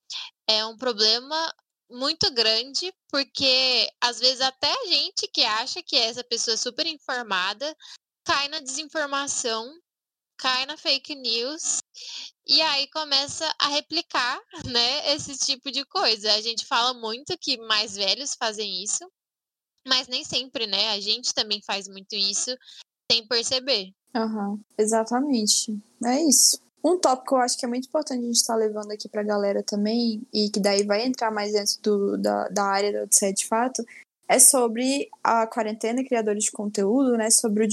[0.47, 1.53] é um problema
[1.89, 6.85] muito grande, porque às vezes até a gente que acha que é essa pessoa super
[6.87, 7.75] informada
[8.23, 9.71] cai na desinformação,
[10.37, 11.79] cai na fake news
[12.47, 16.33] e aí começa a replicar, né, esse tipo de coisa.
[16.33, 19.07] A gente fala muito que mais velhos fazem isso,
[19.87, 20.89] mas nem sempre, né?
[20.89, 22.55] A gente também faz muito isso
[23.11, 23.91] sem perceber.
[24.15, 25.77] Aham, exatamente.
[26.03, 26.59] É isso.
[26.83, 29.09] Um tópico que eu acho que é muito importante a gente estar tá levando aqui
[29.09, 33.03] pra galera também, e que daí vai entrar mais dentro do, da, da área da
[33.03, 33.83] Odisseia de fato,
[34.29, 37.29] é sobre a quarentena criadores de conteúdo, né?
[37.31, 37.67] Sobre o,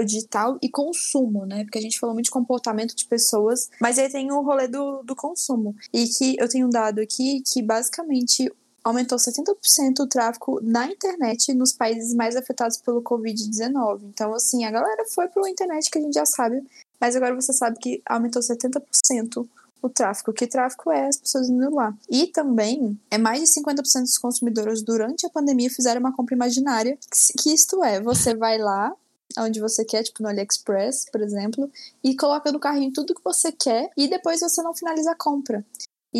[0.00, 1.64] o digital e consumo, né?
[1.64, 5.02] Porque a gente falou muito de comportamento de pessoas, mas aí tem o rolê do,
[5.04, 5.74] do consumo.
[5.92, 8.52] E que eu tenho um dado aqui que basicamente
[8.88, 14.00] aumentou 70% o tráfego na internet nos países mais afetados pelo Covid-19.
[14.04, 16.62] Então, assim, a galera foi para a internet que a gente já sabe
[17.00, 19.48] mas agora você sabe que aumentou 70%
[19.80, 20.32] o tráfego.
[20.32, 21.94] Que tráfego é as pessoas indo lá.
[22.10, 26.98] E também, é mais de 50% dos consumidores durante a pandemia fizeram uma compra imaginária,
[27.40, 28.92] que isto é, você vai lá
[29.38, 31.70] onde você quer, tipo no AliExpress, por exemplo,
[32.02, 35.64] e coloca no carrinho tudo que você quer e depois você não finaliza a compra.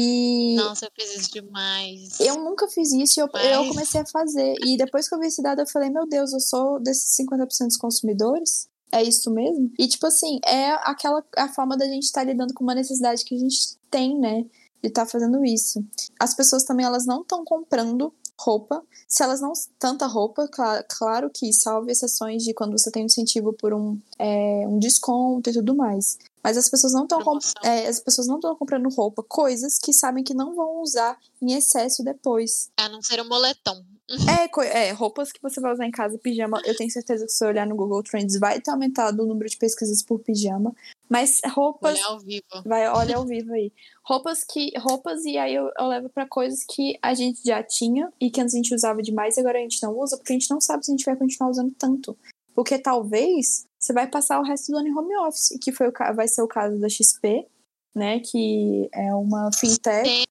[0.00, 0.54] E.
[0.54, 2.20] Nossa, eu fiz isso demais.
[2.20, 4.54] Eu nunca fiz isso e eu, eu comecei a fazer.
[4.64, 7.66] E depois que eu vi esse dado, eu falei: Meu Deus, eu sou desses 50%
[7.66, 8.68] dos consumidores?
[8.92, 9.70] é isso mesmo?
[9.78, 13.24] E, tipo assim, é aquela a forma da gente estar tá lidando com uma necessidade
[13.24, 14.44] que a gente tem, né?
[14.82, 15.84] De estar tá fazendo isso.
[16.18, 18.82] As pessoas também, elas não estão comprando roupa.
[19.06, 19.52] Se elas não.
[19.78, 23.98] Tanta roupa, claro, claro que salve exceções de quando você tem um incentivo por um,
[24.18, 26.18] é, um desconto e tudo mais.
[26.48, 27.20] Mas as pessoas não estão
[27.62, 31.52] é, as pessoas não estão comprando roupa, coisas que sabem que não vão usar em
[31.52, 32.70] excesso depois.
[32.78, 33.84] A não ser um moletom.
[34.26, 36.58] É, é, roupas que você vai usar em casa, pijama.
[36.64, 39.46] Eu tenho certeza que se você olhar no Google Trends vai ter aumentado o número
[39.46, 40.74] de pesquisas por pijama.
[41.06, 41.98] Mas roupas.
[41.98, 42.62] Olha ao vivo.
[42.64, 43.70] Vai, olha ao vivo aí.
[44.02, 44.72] Roupas que.
[44.78, 48.40] Roupas, e aí eu, eu levo para coisas que a gente já tinha e que
[48.40, 50.62] antes a gente usava demais e agora a gente não usa, porque a gente não
[50.62, 52.16] sabe se a gente vai continuar usando tanto.
[52.54, 55.92] Porque talvez você vai passar o resto do ano em home office, que foi o,
[56.14, 57.46] vai ser o caso da XP,
[57.94, 58.20] né?
[58.20, 60.24] Que é uma fintech.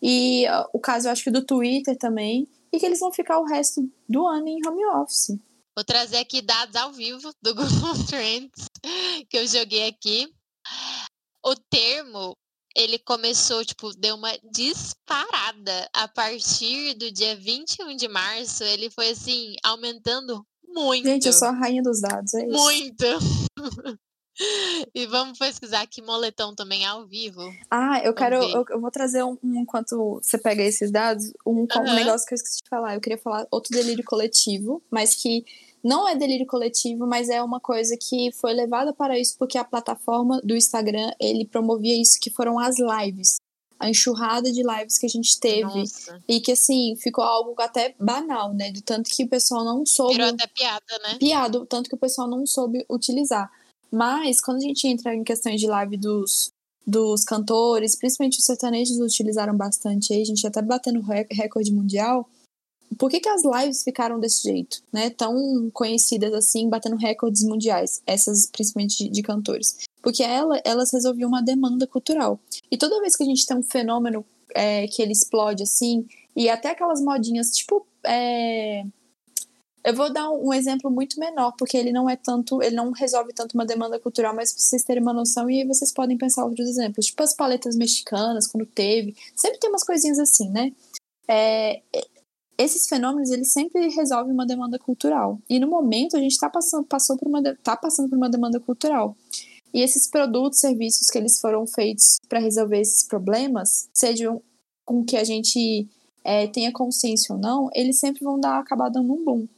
[0.00, 3.44] E o caso, eu acho que do Twitter também, e que eles vão ficar o
[3.44, 5.38] resto do ano em home office.
[5.76, 8.66] Vou trazer aqui dados ao vivo do Google Trends
[9.28, 10.28] que eu joguei aqui.
[11.44, 12.36] O termo,
[12.76, 15.88] ele começou, tipo, deu uma disparada.
[15.92, 21.06] A partir do dia 21 de março, ele foi, assim, aumentando muito.
[21.06, 22.56] Gente, eu sou a rainha dos dados, é isso.
[22.56, 23.04] Muito!
[24.92, 27.40] E vamos pesquisar aqui moletom também ao vivo.
[27.70, 28.42] Ah, eu quero.
[28.42, 31.66] Eu, eu, vou trazer um, um, enquanto você pega esses dados, um, uhum.
[31.78, 32.94] um negócio que eu esqueci de falar.
[32.94, 35.44] Eu queria falar outro delírio coletivo, mas que
[35.84, 39.64] não é delírio coletivo, mas é uma coisa que foi levada para isso porque a
[39.64, 43.36] plataforma do Instagram ele promovia isso, que foram as lives.
[43.84, 45.62] A enxurrada de lives que a gente teve.
[45.62, 46.20] Nossa.
[46.28, 48.72] E que, assim, ficou algo até banal, né?
[48.72, 50.14] Do tanto que o pessoal não soube.
[50.14, 51.18] Virou até piada, né?
[51.18, 53.50] Piada, tanto que o pessoal não soube utilizar.
[53.90, 56.50] Mas quando a gente entra em questões de live dos,
[56.86, 62.28] dos cantores, principalmente os sertanejos utilizaram bastante aí, a gente até batendo recorde mundial.
[62.98, 65.10] Por que, que as lives ficaram desse jeito, né?
[65.10, 69.78] Tão conhecidas assim, batendo recordes mundiais, essas principalmente de, de cantores.
[70.02, 72.38] Porque ela, elas resolviam uma demanda cultural.
[72.70, 74.24] E toda vez que a gente tem um fenômeno
[74.54, 77.86] é, que ele explode assim, e até aquelas modinhas, tipo.
[78.04, 78.84] É,
[79.84, 83.34] eu vou dar um exemplo muito menor, porque ele não é tanto, ele não resolve
[83.34, 86.46] tanto uma demanda cultural, mas pra vocês terem uma noção, e aí vocês podem pensar
[86.46, 90.72] outros exemplos, tipo as paletas mexicanas, quando teve, sempre tem umas coisinhas assim, né?
[91.28, 91.82] É,
[92.56, 95.38] esses fenômenos, eles sempre resolvem uma demanda cultural.
[95.48, 98.60] E no momento, a gente está passando, passou por uma, tá passando por uma demanda
[98.60, 99.16] cultural.
[99.72, 104.40] E esses produtos, serviços que eles foram feitos para resolver esses problemas, sejam
[104.84, 105.88] com que a gente
[106.22, 109.48] é, tenha consciência ou não, eles sempre vão dar acabar dando um boom.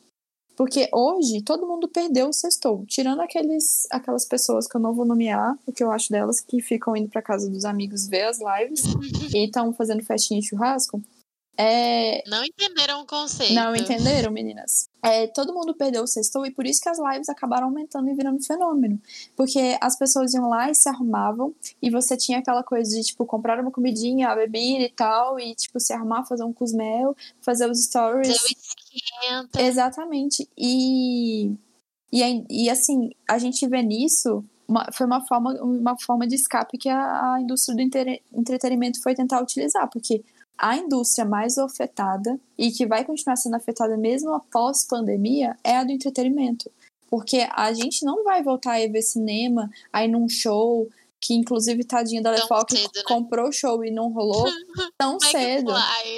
[0.57, 5.05] Porque hoje todo mundo perdeu o sextou, tirando aqueles, aquelas pessoas que eu não vou
[5.05, 8.39] nomear, o que eu acho delas, que ficam indo para casa dos amigos ver as
[8.39, 8.83] lives
[9.35, 11.03] e estão fazendo festinha e churrasco.
[11.59, 12.23] É...
[12.29, 13.55] Não entenderam o conceito.
[13.55, 14.89] Não entenderam, meninas.
[15.03, 18.15] É, todo mundo perdeu o sextou e por isso que as lives acabaram aumentando e
[18.15, 19.01] virando fenômeno.
[19.37, 23.25] Porque as pessoas iam lá e se arrumavam e você tinha aquela coisa de, tipo,
[23.25, 27.71] comprar uma comidinha, a bebida e tal, e, tipo, se arrumar, fazer um cosmel, fazer
[27.71, 28.37] os stories.
[28.93, 29.63] esquenta.
[29.63, 30.49] Exatamente.
[30.59, 31.53] E,
[32.13, 36.77] e, e assim, a gente vê nisso uma, foi uma forma, uma forma de escape
[36.77, 37.83] que a, a indústria do
[38.33, 40.25] entretenimento foi tentar utilizar, porque
[40.59, 45.85] a indústria mais afetada e que vai continuar sendo afetada mesmo após pandemia é a
[45.85, 46.71] do entretenimento.
[47.09, 50.89] Porque a gente não vai voltar a ir ver cinema, a ir num show,
[51.21, 53.03] que inclusive tadinha da Lefoque né?
[53.07, 54.45] comprou o show e não rolou
[54.99, 55.73] tão cedo.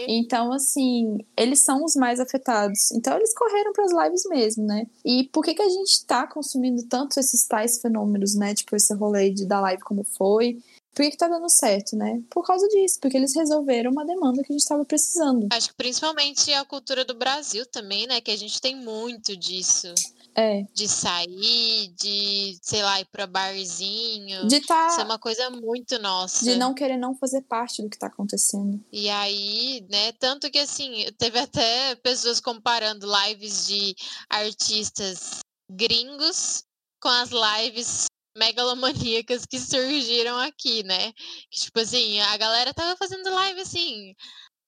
[0.07, 2.91] Então, assim, eles são os mais afetados.
[2.93, 4.87] Então, eles correram para as lives mesmo, né?
[5.05, 8.55] E por que, que a gente está consumindo tanto esses tais fenômenos, né?
[8.55, 10.59] Tipo, esse rolê de da live como foi.
[10.99, 12.21] Por que, que tá dando certo, né?
[12.29, 15.47] Por causa disso, porque eles resolveram uma demanda que a gente estava precisando.
[15.53, 18.21] Acho que principalmente a cultura do Brasil também, né?
[18.21, 19.95] Que a gente tem muito disso.
[20.35, 20.67] É.
[20.75, 24.49] De sair, de, sei lá, ir pra barzinho.
[24.49, 24.89] De tá...
[24.89, 26.45] Isso é uma coisa muito nossa.
[26.45, 28.85] De não querer não fazer parte do que tá acontecendo.
[28.91, 33.95] E aí, né, tanto que assim, teve até pessoas comparando lives de
[34.29, 35.39] artistas
[35.71, 36.65] gringos
[37.01, 41.13] com as lives megalomaníacas que surgiram aqui, né?
[41.51, 44.15] Que, tipo assim, a galera tava fazendo live assim.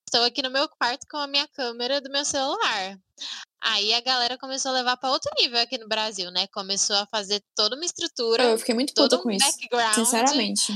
[0.06, 2.98] Estou aqui no meu quarto com a minha câmera do meu celular.
[3.62, 6.46] Aí a galera começou a levar para outro nível aqui no Brasil, né?
[6.48, 8.42] Começou a fazer toda uma estrutura.
[8.42, 9.46] Eu fiquei muito puta um com isso.
[9.94, 10.72] Sinceramente.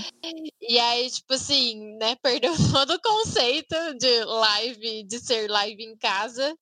[0.60, 2.14] E aí, tipo assim, né?
[2.22, 6.54] Perdeu todo o conceito de live, de ser live em casa.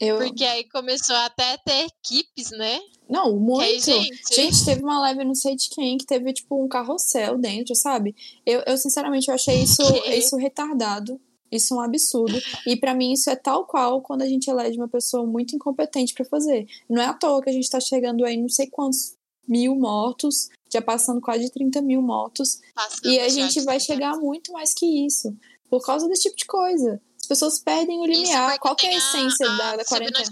[0.00, 0.16] Eu...
[0.16, 2.80] Porque aí começou até a ter equipes, né?
[3.06, 3.60] Não, muito.
[3.60, 4.34] Aí, gente...
[4.34, 4.64] gente...
[4.64, 8.16] teve uma live, não sei de quem, que teve, tipo, um carrossel dentro, sabe?
[8.46, 11.20] Eu, eu sinceramente, eu achei isso, isso retardado.
[11.52, 12.40] Isso é um absurdo.
[12.66, 16.14] E para mim, isso é tal qual quando a gente elege uma pessoa muito incompetente
[16.14, 16.66] para fazer.
[16.88, 20.48] Não é à toa que a gente tá chegando aí, não sei quantos mil mortos,
[20.72, 22.60] já passando quase de 30 mil mortos.
[22.72, 25.36] Passando e a gente vai chegar muito mais que isso.
[25.68, 28.58] Por causa desse tipo de coisa pessoas perdem o limiar.
[28.58, 30.28] Qual que é a essência a, da, da quarentena?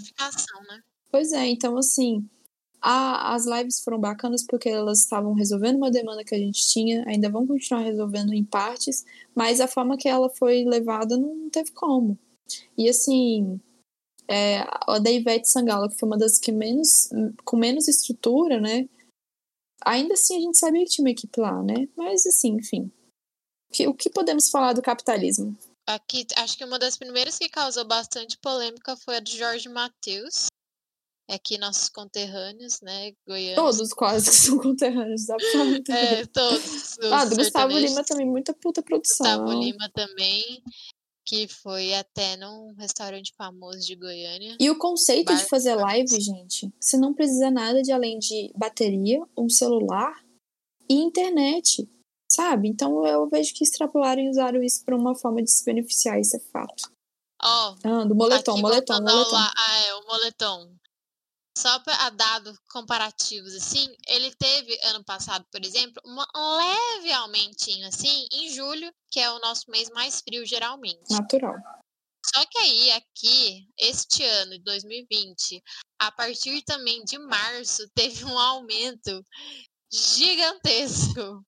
[0.67, 0.81] Né?
[1.09, 2.29] Pois é, então assim,
[2.81, 7.05] a, as lives foram bacanas porque elas estavam resolvendo uma demanda que a gente tinha,
[7.07, 11.71] ainda vão continuar resolvendo em partes, mas a forma que ela foi levada não teve
[11.71, 12.19] como.
[12.77, 13.61] E assim,
[14.27, 17.09] é, a da Ivete Sangalo, que foi uma das que menos,
[17.45, 18.89] com menos estrutura, né?
[19.85, 21.87] Ainda assim a gente sabia que tinha uma equipe lá, né?
[21.95, 22.91] Mas assim, enfim.
[23.87, 25.55] O que podemos falar do capitalismo?
[25.89, 30.45] Aqui, acho que uma das primeiras que causou bastante polêmica foi a de Jorge Matheus.
[31.27, 33.55] Aqui nossos conterrâneos, né, goianos.
[33.55, 35.37] Todos quase que são conterrâneos, pra
[35.97, 36.95] É, todos.
[37.11, 39.25] Ah, do Gustavo Lima também, muita puta produção.
[39.25, 40.61] Gustavo Lima também,
[41.25, 44.57] que foi até num restaurante famoso de Goiânia.
[44.59, 48.51] E o conceito Bar de fazer live, gente, você não precisa nada de além de
[48.55, 50.23] bateria, um celular
[50.87, 51.89] e internet
[52.31, 52.69] sabe?
[52.69, 56.37] Então eu vejo que extrapolaram e usaram isso para uma forma de se beneficiar, isso
[56.37, 56.91] é fato.
[57.41, 59.31] Ó, oh, ah, do moletom, moletom, moletom.
[59.31, 60.75] Lá, ah, é, o moletom.
[61.57, 68.27] Só para dados comparativos, assim, ele teve ano passado, por exemplo, um leve aumentinho, assim,
[68.31, 71.09] em julho, que é o nosso mês mais frio, geralmente.
[71.09, 71.55] Natural.
[72.33, 75.61] Só que aí, aqui, este ano de 2020,
[75.99, 79.21] a partir também de março, teve um aumento
[79.91, 81.43] gigantesco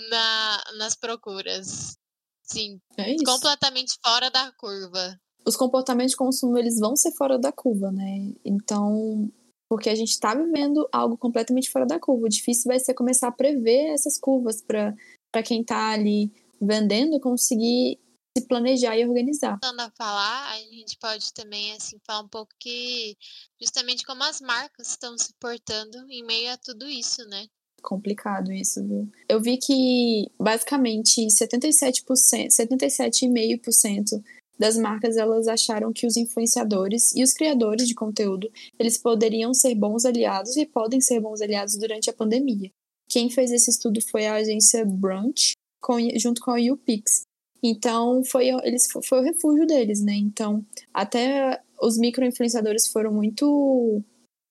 [0.00, 1.96] na, nas procuras.
[2.42, 5.18] Sim, é completamente fora da curva.
[5.46, 8.32] Os comportamentos de consumo eles vão ser fora da curva, né?
[8.44, 9.30] Então,
[9.68, 12.26] porque a gente está vivendo algo completamente fora da curva.
[12.26, 16.30] O difícil vai ser começar a prever essas curvas para quem está ali
[16.60, 17.98] vendendo conseguir
[18.36, 19.58] se planejar e organizar.
[19.62, 23.16] Voltando a falar, a gente pode também assim falar um pouco que
[23.60, 27.46] justamente como as marcas estão se portando em meio a tudo isso, né?
[27.82, 29.08] Complicado isso, viu?
[29.28, 34.22] Eu vi que basicamente 77%, 77,5%
[34.58, 39.74] das marcas elas acharam que os influenciadores e os criadores de conteúdo, eles poderiam ser
[39.74, 42.70] bons aliados e podem ser bons aliados durante a pandemia.
[43.08, 47.22] Quem fez esse estudo foi a agência Brunch, com, junto com a YouPix.
[47.62, 50.14] Então, foi, eles, foi o refúgio deles, né?
[50.14, 50.64] Então,
[50.94, 54.02] até os micro-influenciadores foram muito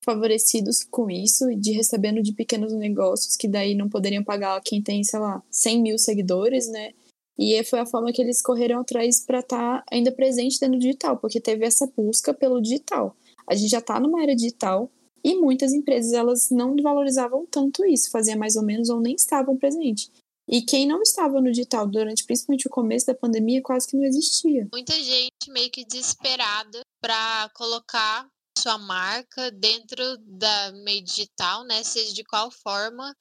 [0.04, 5.04] favorecidos com isso, de recebendo de pequenos negócios que daí não poderiam pagar quem tem,
[5.04, 6.94] sei lá, 100 mil seguidores, né?
[7.38, 10.82] E foi a forma que eles correram atrás para estar tá ainda presente dentro do
[10.82, 13.16] digital, porque teve essa busca pelo digital.
[13.48, 14.92] A gente já está numa era digital
[15.24, 19.58] e muitas empresas elas não valorizavam tanto isso, faziam mais ou menos ou nem estavam
[19.58, 20.12] presentes.
[20.48, 24.04] E quem não estava no digital durante principalmente o começo da pandemia quase que não
[24.04, 24.68] existia.
[24.72, 28.28] Muita gente meio que desesperada para colocar
[28.58, 31.84] sua marca dentro da meio digital, né?
[31.84, 33.16] Seja de qual forma,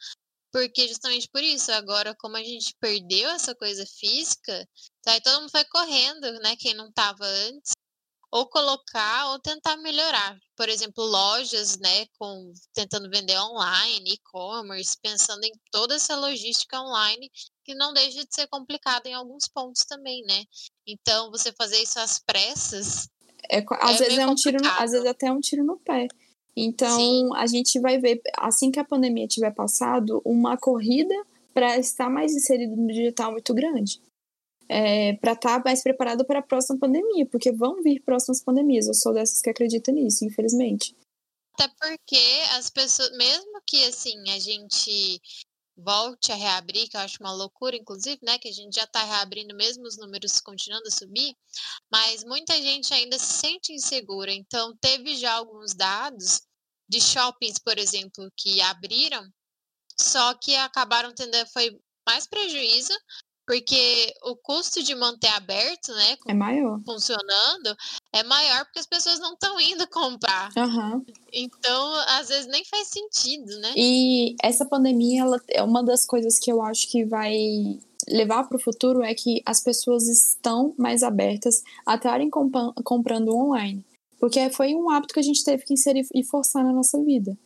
[0.53, 4.69] porque justamente por isso, agora como a gente perdeu essa coisa física,
[5.03, 6.57] tá, todo mundo foi correndo, né?
[6.57, 7.73] Quem não estava antes,
[8.33, 10.39] ou colocar ou tentar melhorar.
[10.57, 17.31] Por exemplo, lojas, né, com tentando vender online, e-commerce, pensando em toda essa logística online
[17.65, 20.45] que não deixa de ser complicada em alguns pontos também, né?
[20.87, 23.09] Então, você fazer isso às pressas
[23.51, 26.07] é, às é vezes é um tiro, no, às vezes até um tiro no pé.
[26.57, 27.31] Então, Sim.
[27.37, 31.15] a gente vai ver, assim que a pandemia tiver passado, uma corrida
[31.55, 34.01] para estar mais inserido no digital muito grande
[34.71, 38.87] é, para estar tá mais preparado para a próxima pandemia, porque vão vir próximas pandemias.
[38.87, 40.95] Eu sou dessas que acreditam nisso, infelizmente.
[41.55, 42.25] Até porque
[42.57, 45.21] as pessoas, mesmo que assim a gente
[45.85, 48.39] volte a reabrir, que eu acho uma loucura, inclusive, né?
[48.39, 51.37] Que a gente já está reabrindo mesmo os números continuando a subir,
[51.91, 54.33] mas muita gente ainda se sente insegura.
[54.33, 56.43] Então, teve já alguns dados
[56.89, 59.29] de shoppings, por exemplo, que abriram,
[59.97, 62.93] só que acabaram tendo foi mais prejuízo
[63.51, 66.17] porque o custo de manter aberto, né?
[66.29, 66.81] É maior.
[66.87, 67.77] Funcionando,
[68.13, 70.51] é maior porque as pessoas não estão indo comprar.
[70.57, 71.05] Uhum.
[71.33, 73.73] Então, às vezes nem faz sentido, né?
[73.77, 77.35] E essa pandemia, ela é uma das coisas que eu acho que vai
[78.09, 83.85] levar para o futuro é que as pessoas estão mais abertas a estarem comprando online.
[84.21, 87.37] Porque foi um hábito que a gente teve que inserir e forçar na nossa vida.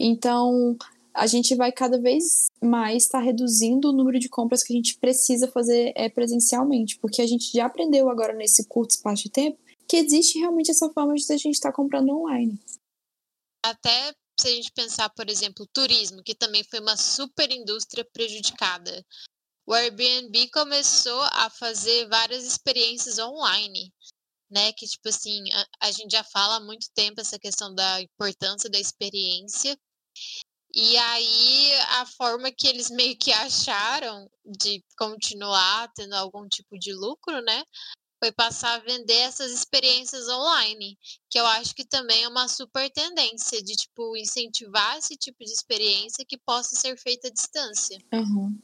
[0.00, 0.74] Então,
[1.14, 4.76] a gente vai cada vez mais estar tá reduzindo o número de compras que a
[4.76, 9.30] gente precisa fazer é, presencialmente, porque a gente já aprendeu agora nesse curto espaço de
[9.30, 9.58] tempo
[9.88, 12.60] que existe realmente essa forma de a gente estar tá comprando online.
[13.64, 19.04] Até se a gente pensar, por exemplo, turismo, que também foi uma super indústria prejudicada.
[19.66, 23.92] O Airbnb começou a fazer várias experiências online,
[24.48, 24.72] né?
[24.72, 28.70] Que, tipo assim, a, a gente já fala há muito tempo essa questão da importância
[28.70, 29.76] da experiência.
[30.74, 36.92] E aí, a forma que eles meio que acharam de continuar tendo algum tipo de
[36.92, 37.64] lucro, né?
[38.22, 40.96] Foi passar a vender essas experiências online,
[41.28, 45.50] que eu acho que também é uma super tendência de, tipo, incentivar esse tipo de
[45.50, 47.98] experiência que possa ser feita à distância.
[48.12, 48.56] Uhum.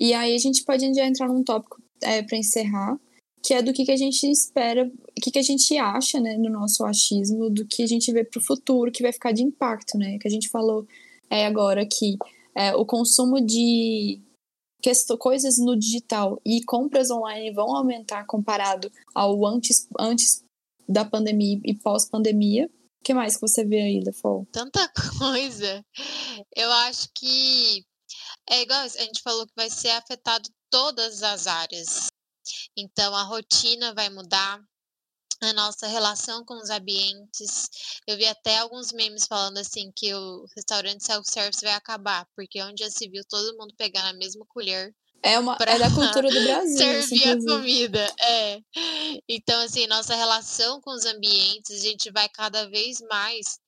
[0.00, 2.98] E aí a gente pode já entrar num tópico é, para encerrar,
[3.44, 6.36] que é do que, que a gente espera, o que, que a gente acha, né,
[6.36, 9.42] no nosso achismo, do que a gente vê para o futuro, que vai ficar de
[9.42, 10.16] impacto, né?
[10.18, 10.86] Que a gente falou
[11.32, 12.18] é agora que
[12.54, 14.20] é, o consumo de
[15.18, 20.44] coisas no digital e compras online vão aumentar comparado ao antes, antes
[20.86, 22.66] da pandemia e pós-pandemia.
[22.66, 24.46] O que mais que você vê aí, Lefol?
[24.52, 24.86] Tanta
[25.18, 25.82] coisa.
[26.54, 27.82] Eu acho que
[28.50, 32.08] é igual a gente falou que vai ser afetado todas as áreas.
[32.76, 34.60] Então a rotina vai mudar,
[35.40, 37.68] a nossa relação com os ambientes.
[38.06, 42.82] Eu vi até alguns memes falando assim que o restaurante self-service vai acabar, porque onde
[42.84, 44.94] já se viu todo mundo pegar na mesma colher.
[45.24, 46.76] É, uma, é da cultura do Brasil.
[46.76, 48.60] servir a comida, é.
[49.28, 53.60] Então, assim, nossa relação com os ambientes, a gente vai cada vez mais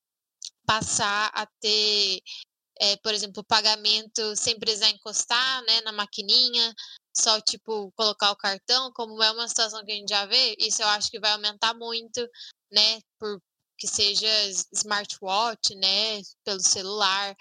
[0.66, 2.20] passar a ter,
[2.80, 6.74] é, por exemplo, pagamento sem precisar encostar né, na maquininha,
[7.16, 10.82] só, tipo, colocar o cartão, como é uma situação que a gente já vê, isso
[10.82, 12.20] eu acho que vai aumentar muito,
[12.72, 13.40] né, por
[13.78, 14.28] que seja
[14.72, 17.34] smartwatch, né, pelo celular,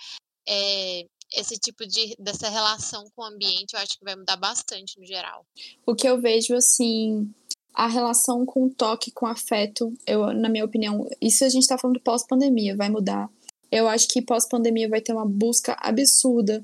[0.48, 1.06] é,
[1.36, 5.06] esse tipo de dessa relação com o ambiente, eu acho que vai mudar bastante no
[5.06, 5.46] geral.
[5.86, 7.34] O que eu vejo assim,
[7.74, 11.64] a relação com o toque, com o afeto, eu, na minha opinião, isso a gente
[11.64, 13.30] está falando pós-pandemia, vai mudar.
[13.72, 16.64] Eu acho que pós-pandemia vai ter uma busca absurda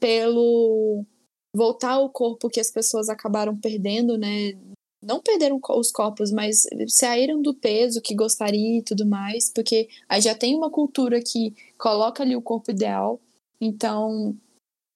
[0.00, 1.04] pelo
[1.56, 4.52] voltar ao corpo que as pessoas acabaram perdendo, né?
[5.02, 10.20] Não perderam os corpos, mas saíram do peso que gostaria e tudo mais, porque aí
[10.20, 13.18] já tem uma cultura que coloca ali o corpo ideal.
[13.60, 14.36] Então,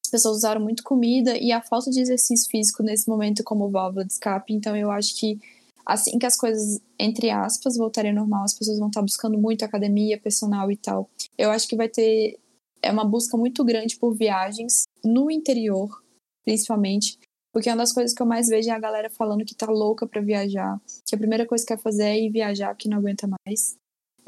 [0.04, 4.04] as pessoas usaram muito comida e a falta de exercício físico nesse momento como válvula
[4.04, 4.52] de escape.
[4.52, 5.38] Então, eu acho que
[5.86, 9.64] assim que as coisas, entre aspas, voltarem ao normal, as pessoas vão estar buscando muito
[9.64, 11.08] academia, personal e tal.
[11.38, 12.38] Eu acho que vai ter
[12.82, 16.02] é uma busca muito grande por viagens no interior,
[16.50, 17.16] principalmente.
[17.52, 20.06] Porque uma das coisas que eu mais vejo é a galera falando que tá louca
[20.06, 23.28] para viajar, que a primeira coisa que quer fazer é ir viajar, que não aguenta
[23.28, 23.76] mais.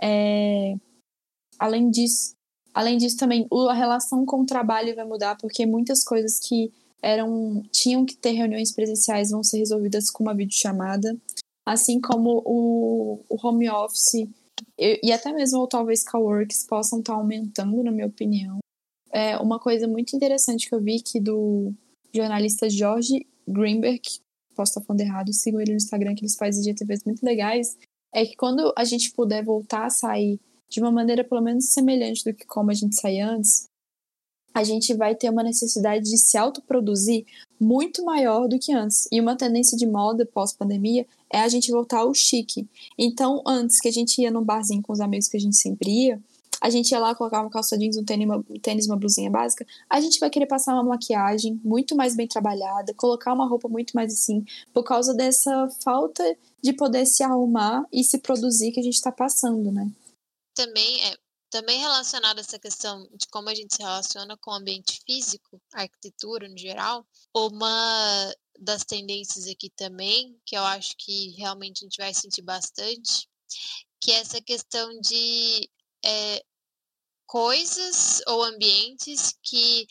[0.00, 0.74] É...
[1.58, 2.34] Além disso,
[2.72, 7.62] além disso também, a relação com o trabalho vai mudar, porque muitas coisas que eram
[7.72, 11.16] tinham que ter reuniões presenciais vão ser resolvidas com uma videochamada,
[11.66, 14.28] assim como o, o home office
[14.78, 18.58] e, e até mesmo ou talvez coworks possam estar tá aumentando, na minha opinião.
[19.12, 21.72] É uma coisa muito interessante que eu vi que do
[22.14, 24.02] jornalista Jorge Greenberg,
[24.54, 27.76] posso estar falando errado, sigam ele no Instagram, que eles fazem IGTVs muito legais,
[28.12, 30.38] é que quando a gente puder voltar a sair
[30.68, 33.66] de uma maneira pelo menos semelhante do que como a gente saía antes,
[34.54, 37.24] a gente vai ter uma necessidade de se autoproduzir
[37.58, 39.08] muito maior do que antes.
[39.10, 42.68] E uma tendência de moda pós-pandemia é a gente voltar ao chique.
[42.98, 45.90] Então, antes que a gente ia no barzinho com os amigos que a gente sempre
[45.90, 46.22] ia,
[46.62, 49.28] a gente ia lá, colocar uma calça jeans, um tênis, uma, um tênis, uma blusinha
[49.28, 53.68] básica, a gente vai querer passar uma maquiagem muito mais bem trabalhada, colocar uma roupa
[53.68, 56.22] muito mais assim, por causa dessa falta
[56.62, 59.90] de poder se arrumar e se produzir que a gente está passando, né?
[60.54, 61.16] Também é
[61.50, 65.60] também relacionado a essa questão de como a gente se relaciona com o ambiente físico,
[65.74, 67.04] arquitetura no geral,
[67.36, 73.28] uma das tendências aqui também, que eu acho que realmente a gente vai sentir bastante,
[74.00, 75.68] que é essa questão de
[76.04, 76.42] é,
[77.32, 79.86] coisas ou ambientes que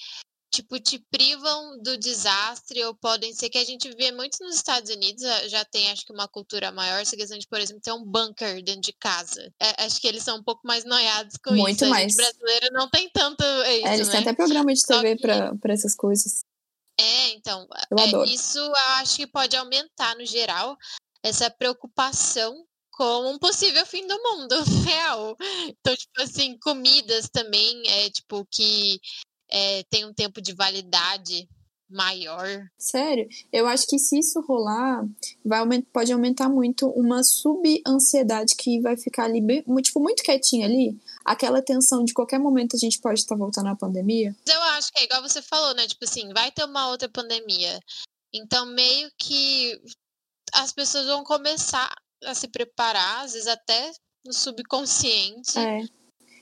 [0.53, 4.91] tipo, te privam do desastre, ou podem ser que a gente vê muito nos Estados
[4.91, 8.03] Unidos, já tem acho que uma cultura maior, essa questão de, por exemplo, ter um
[8.03, 9.51] bunker dentro de casa.
[9.59, 11.89] É, acho que eles são um pouco mais noiados com muito isso.
[11.89, 12.03] mais.
[12.03, 14.11] A gente brasileiro não tem tanto isso, é, eles né?
[14.11, 15.21] têm até programa de TV que...
[15.21, 16.43] para essas coisas.
[16.99, 20.77] É, então, eu é, isso eu acho que pode aumentar no geral
[21.23, 22.67] essa preocupação
[23.01, 25.35] com um possível fim do mundo real.
[25.65, 28.99] Então, tipo assim, comidas também, é tipo que
[29.49, 31.49] é, tem um tempo de validade
[31.89, 32.45] maior.
[32.77, 35.03] Sério, eu acho que se isso rolar,
[35.43, 40.67] vai aumentar, pode aumentar muito uma subansiedade que vai ficar ali, bem, tipo, muito quietinha
[40.67, 40.95] ali.
[41.25, 44.35] Aquela tensão de qualquer momento a gente pode estar voltando à pandemia.
[44.47, 45.87] Eu acho que é igual você falou, né?
[45.87, 47.79] Tipo assim, vai ter uma outra pandemia.
[48.31, 49.81] Então, meio que
[50.53, 51.91] as pessoas vão começar
[52.23, 53.91] a se preparar, às vezes até
[54.25, 55.57] no subconsciente.
[55.57, 55.83] É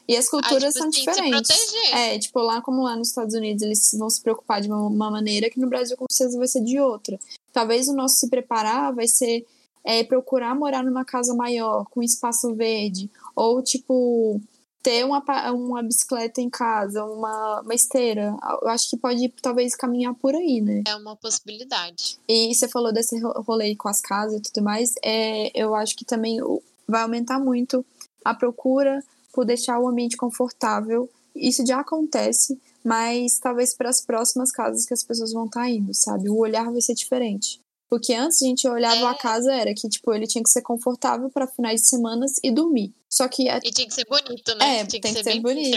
[0.10, 1.74] e as culturas ah, tipo são assim, diferentes.
[1.92, 5.12] É, tipo, lá como lá nos Estados Unidos, eles vão se preocupar de uma, uma,
[5.12, 7.20] maneira que no Brasil com certeza vai ser de outra.
[7.54, 9.46] Talvez o nosso se preparar vai ser
[9.84, 14.42] é, procurar morar numa casa maior, com espaço verde, ou tipo
[14.82, 18.36] ter uma, uma bicicleta em casa, uma, uma esteira.
[18.62, 20.84] Eu acho que pode talvez caminhar por aí, né?
[20.88, 22.18] É uma possibilidade.
[22.28, 26.06] E você falou desse rolê com as casas e tudo mais, é, eu acho que
[26.06, 26.40] também
[26.88, 27.86] vai aumentar muito
[28.24, 29.04] a procura
[29.34, 31.10] por deixar o ambiente confortável.
[31.36, 35.70] Isso já acontece, mas talvez para as próximas casas que as pessoas vão estar tá
[35.70, 36.30] indo, sabe?
[36.30, 37.60] O olhar vai ser diferente.
[37.90, 39.06] Porque antes a gente olhava é.
[39.06, 42.52] a casa era que tipo ele tinha que ser confortável para finais de semanas e
[42.52, 42.94] dormir.
[43.10, 43.58] Só que a...
[43.58, 44.82] e tinha que ser bonito, né?
[44.82, 45.76] É, tinha tem que, que ser, ser bonito.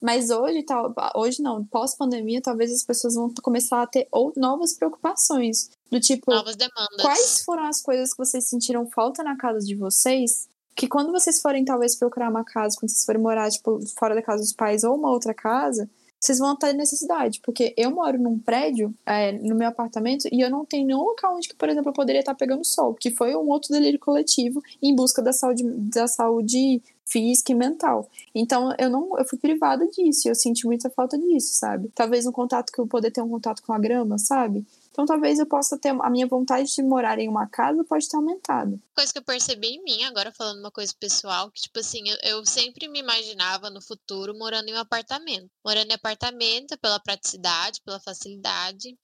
[0.00, 4.32] Mas hoje tal, hoje não, pós pandemia, talvez as pessoas vão começar a ter ou
[4.36, 7.02] novas preocupações do tipo novas demandas.
[7.02, 11.40] Quais foram as coisas que vocês sentiram falta na casa de vocês que quando vocês
[11.40, 14.84] forem talvez procurar uma casa, quando vocês forem morar tipo fora da casa dos pais
[14.84, 15.88] ou uma outra casa,
[16.22, 20.48] vocês vão ter necessidade, porque eu moro num prédio, é, no meu apartamento, e eu
[20.48, 23.48] não tenho nenhum local onde, por exemplo, eu poderia estar pegando sol, que foi um
[23.48, 28.08] outro delírio coletivo em busca da saúde, da saúde física e mental.
[28.32, 31.90] Então, eu não, eu fui privada disso, e eu senti muita falta disso, sabe?
[31.92, 34.64] Talvez um contato que eu poder ter um contato com a grama, sabe?
[34.92, 38.16] Então talvez eu possa ter a minha vontade de morar em uma casa pode ter
[38.16, 38.80] aumentado.
[38.94, 42.16] Coisa que eu percebi em mim, agora falando uma coisa pessoal, que tipo assim, eu,
[42.22, 45.50] eu sempre me imaginava no futuro morando em um apartamento.
[45.64, 48.94] Morando em apartamento pela praticidade, pela facilidade.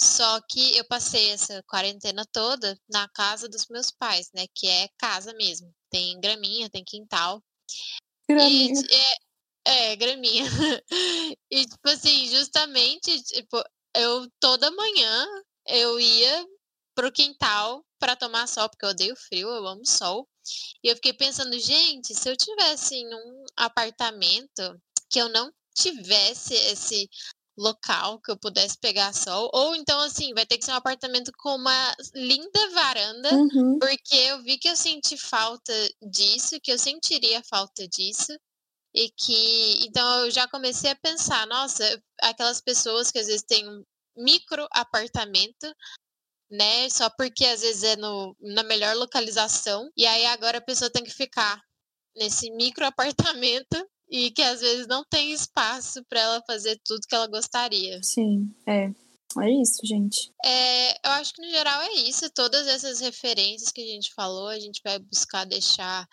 [0.00, 4.46] Só que eu passei essa quarentena toda na casa dos meus pais, né?
[4.54, 5.72] Que é casa mesmo.
[5.90, 7.42] Tem graminha, tem quintal.
[8.28, 8.72] Graminha.
[8.72, 10.44] E, é, é, graminha.
[11.50, 13.62] e, tipo assim, justamente, tipo,
[13.94, 15.26] eu toda manhã
[15.66, 16.46] eu ia
[16.94, 20.28] pro quintal para tomar sol, porque eu odeio frio, eu amo sol.
[20.82, 24.80] E eu fiquei pensando, gente, se eu tivesse em um apartamento
[25.10, 27.08] que eu não tivesse esse
[27.56, 31.32] local que eu pudesse pegar sol, ou então assim, vai ter que ser um apartamento
[31.38, 33.78] com uma linda varanda, uhum.
[33.78, 35.72] porque eu vi que eu senti falta
[36.02, 38.36] disso, que eu sentiria falta disso.
[38.94, 43.68] E que, então eu já comecei a pensar, nossa, aquelas pessoas que às vezes têm
[43.68, 43.82] um
[44.16, 45.74] micro apartamento,
[46.50, 46.88] né?
[46.90, 51.02] Só porque às vezes é no, na melhor localização, e aí agora a pessoa tem
[51.02, 51.60] que ficar
[52.16, 57.14] nesse micro apartamento e que às vezes não tem espaço para ela fazer tudo que
[57.14, 58.00] ela gostaria.
[58.02, 58.92] Sim, é.
[59.42, 60.32] É isso, gente.
[60.44, 62.30] É, eu acho que no geral é isso.
[62.30, 66.06] Todas essas referências que a gente falou, a gente vai buscar deixar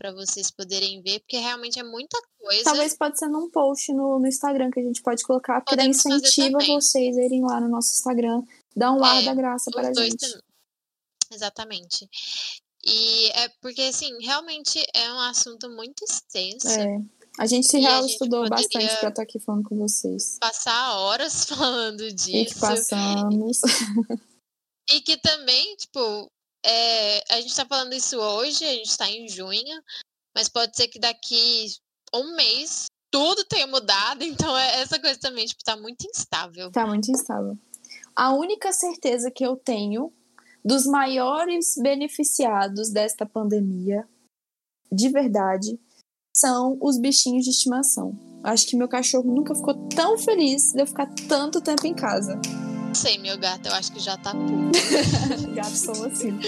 [0.00, 2.64] para vocês poderem ver, porque realmente é muita coisa.
[2.64, 5.88] Talvez pode ser num post no, no Instagram que a gente pode colocar, porque daí
[5.88, 8.42] incentiva vocês a irem lá no nosso Instagram,
[8.74, 10.16] dar um é, ar da graça para a gente.
[10.16, 10.40] Também.
[11.30, 12.08] Exatamente.
[12.82, 16.66] E é porque, assim, realmente é um assunto muito extenso.
[16.68, 16.98] É.
[17.38, 20.38] A gente real estudou bastante para estar aqui falando com vocês.
[20.40, 22.36] Passar horas falando disso.
[22.36, 23.60] E que passamos.
[24.90, 26.26] e que também, tipo,
[26.64, 29.82] é, a gente tá falando isso hoje, a gente tá em junho,
[30.34, 31.68] mas pode ser que daqui
[32.14, 36.70] um mês tudo tenha mudado, então é, essa coisa também, tipo, tá muito instável.
[36.70, 37.58] Tá muito instável.
[38.14, 40.12] A única certeza que eu tenho
[40.64, 44.06] dos maiores beneficiados desta pandemia,
[44.92, 45.80] de verdade,
[46.36, 48.18] são os bichinhos de estimação.
[48.42, 52.40] Acho que meu cachorro nunca ficou tão feliz de eu ficar tanto tempo em casa.
[52.92, 54.78] Sei, meu gato, eu acho que já tá puto.
[55.54, 56.38] Gatos são assim.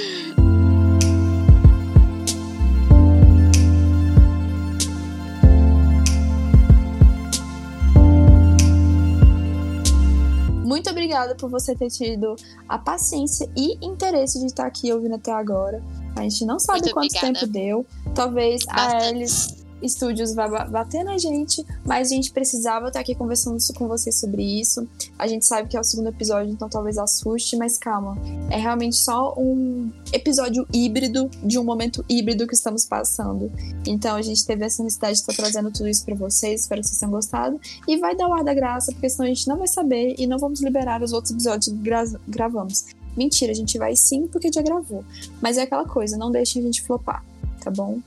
[10.64, 12.34] Muito obrigada por você ter tido
[12.68, 15.82] a paciência e interesse de estar aqui ouvindo até agora.
[16.16, 17.40] A gente não sabe Muito quanto obrigada.
[17.40, 17.86] tempo deu.
[18.14, 19.04] Talvez Bastante.
[19.04, 23.88] a Alice estúdios vai bater na gente, mas a gente precisava estar aqui conversando com
[23.88, 24.86] vocês sobre isso.
[25.18, 28.16] A gente sabe que é o segundo episódio, então talvez assuste, mas calma.
[28.50, 33.50] É realmente só um episódio híbrido de um momento híbrido que estamos passando.
[33.86, 36.88] Então a gente teve essa necessidade de estar trazendo tudo isso para vocês, espero que
[36.88, 37.60] vocês tenham gostado.
[37.86, 40.26] E vai dar o ar da graça, porque senão a gente não vai saber e
[40.26, 42.84] não vamos liberar os outros episódios que gra gravamos.
[43.16, 45.04] Mentira, a gente vai sim porque já gravou.
[45.40, 47.24] Mas é aquela coisa, não deixem a gente flopar,
[47.60, 48.00] tá bom?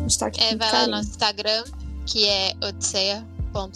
[0.00, 0.90] A gente tá aqui é, vai carinho.
[0.90, 1.64] lá no Instagram,
[2.06, 3.26] que é Odisseia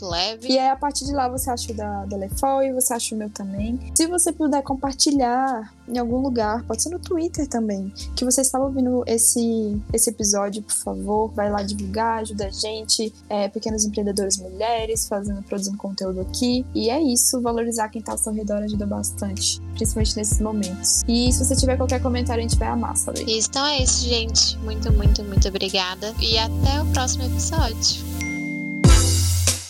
[0.03, 0.49] Leve.
[0.49, 3.15] E aí, a partir de lá, você acha o da, da Lefol e você acha
[3.15, 3.79] o meu também.
[3.95, 8.65] Se você puder compartilhar em algum lugar, pode ser no Twitter também, que você estava
[8.65, 14.39] ouvindo esse, esse episódio, por favor, vai lá divulgar, ajuda a gente, é, pequenos empreendedores
[14.39, 16.65] mulheres, fazendo, produzindo conteúdo aqui.
[16.75, 21.03] E é isso, valorizar quem tá ao seu redor ajuda bastante, principalmente nesses momentos.
[21.07, 23.25] E se você tiver qualquer comentário, a gente vai amar, sabe?
[23.29, 24.59] Então é isso, gente.
[24.59, 26.15] Muito, muito, muito obrigada.
[26.21, 28.14] E até o próximo episódio.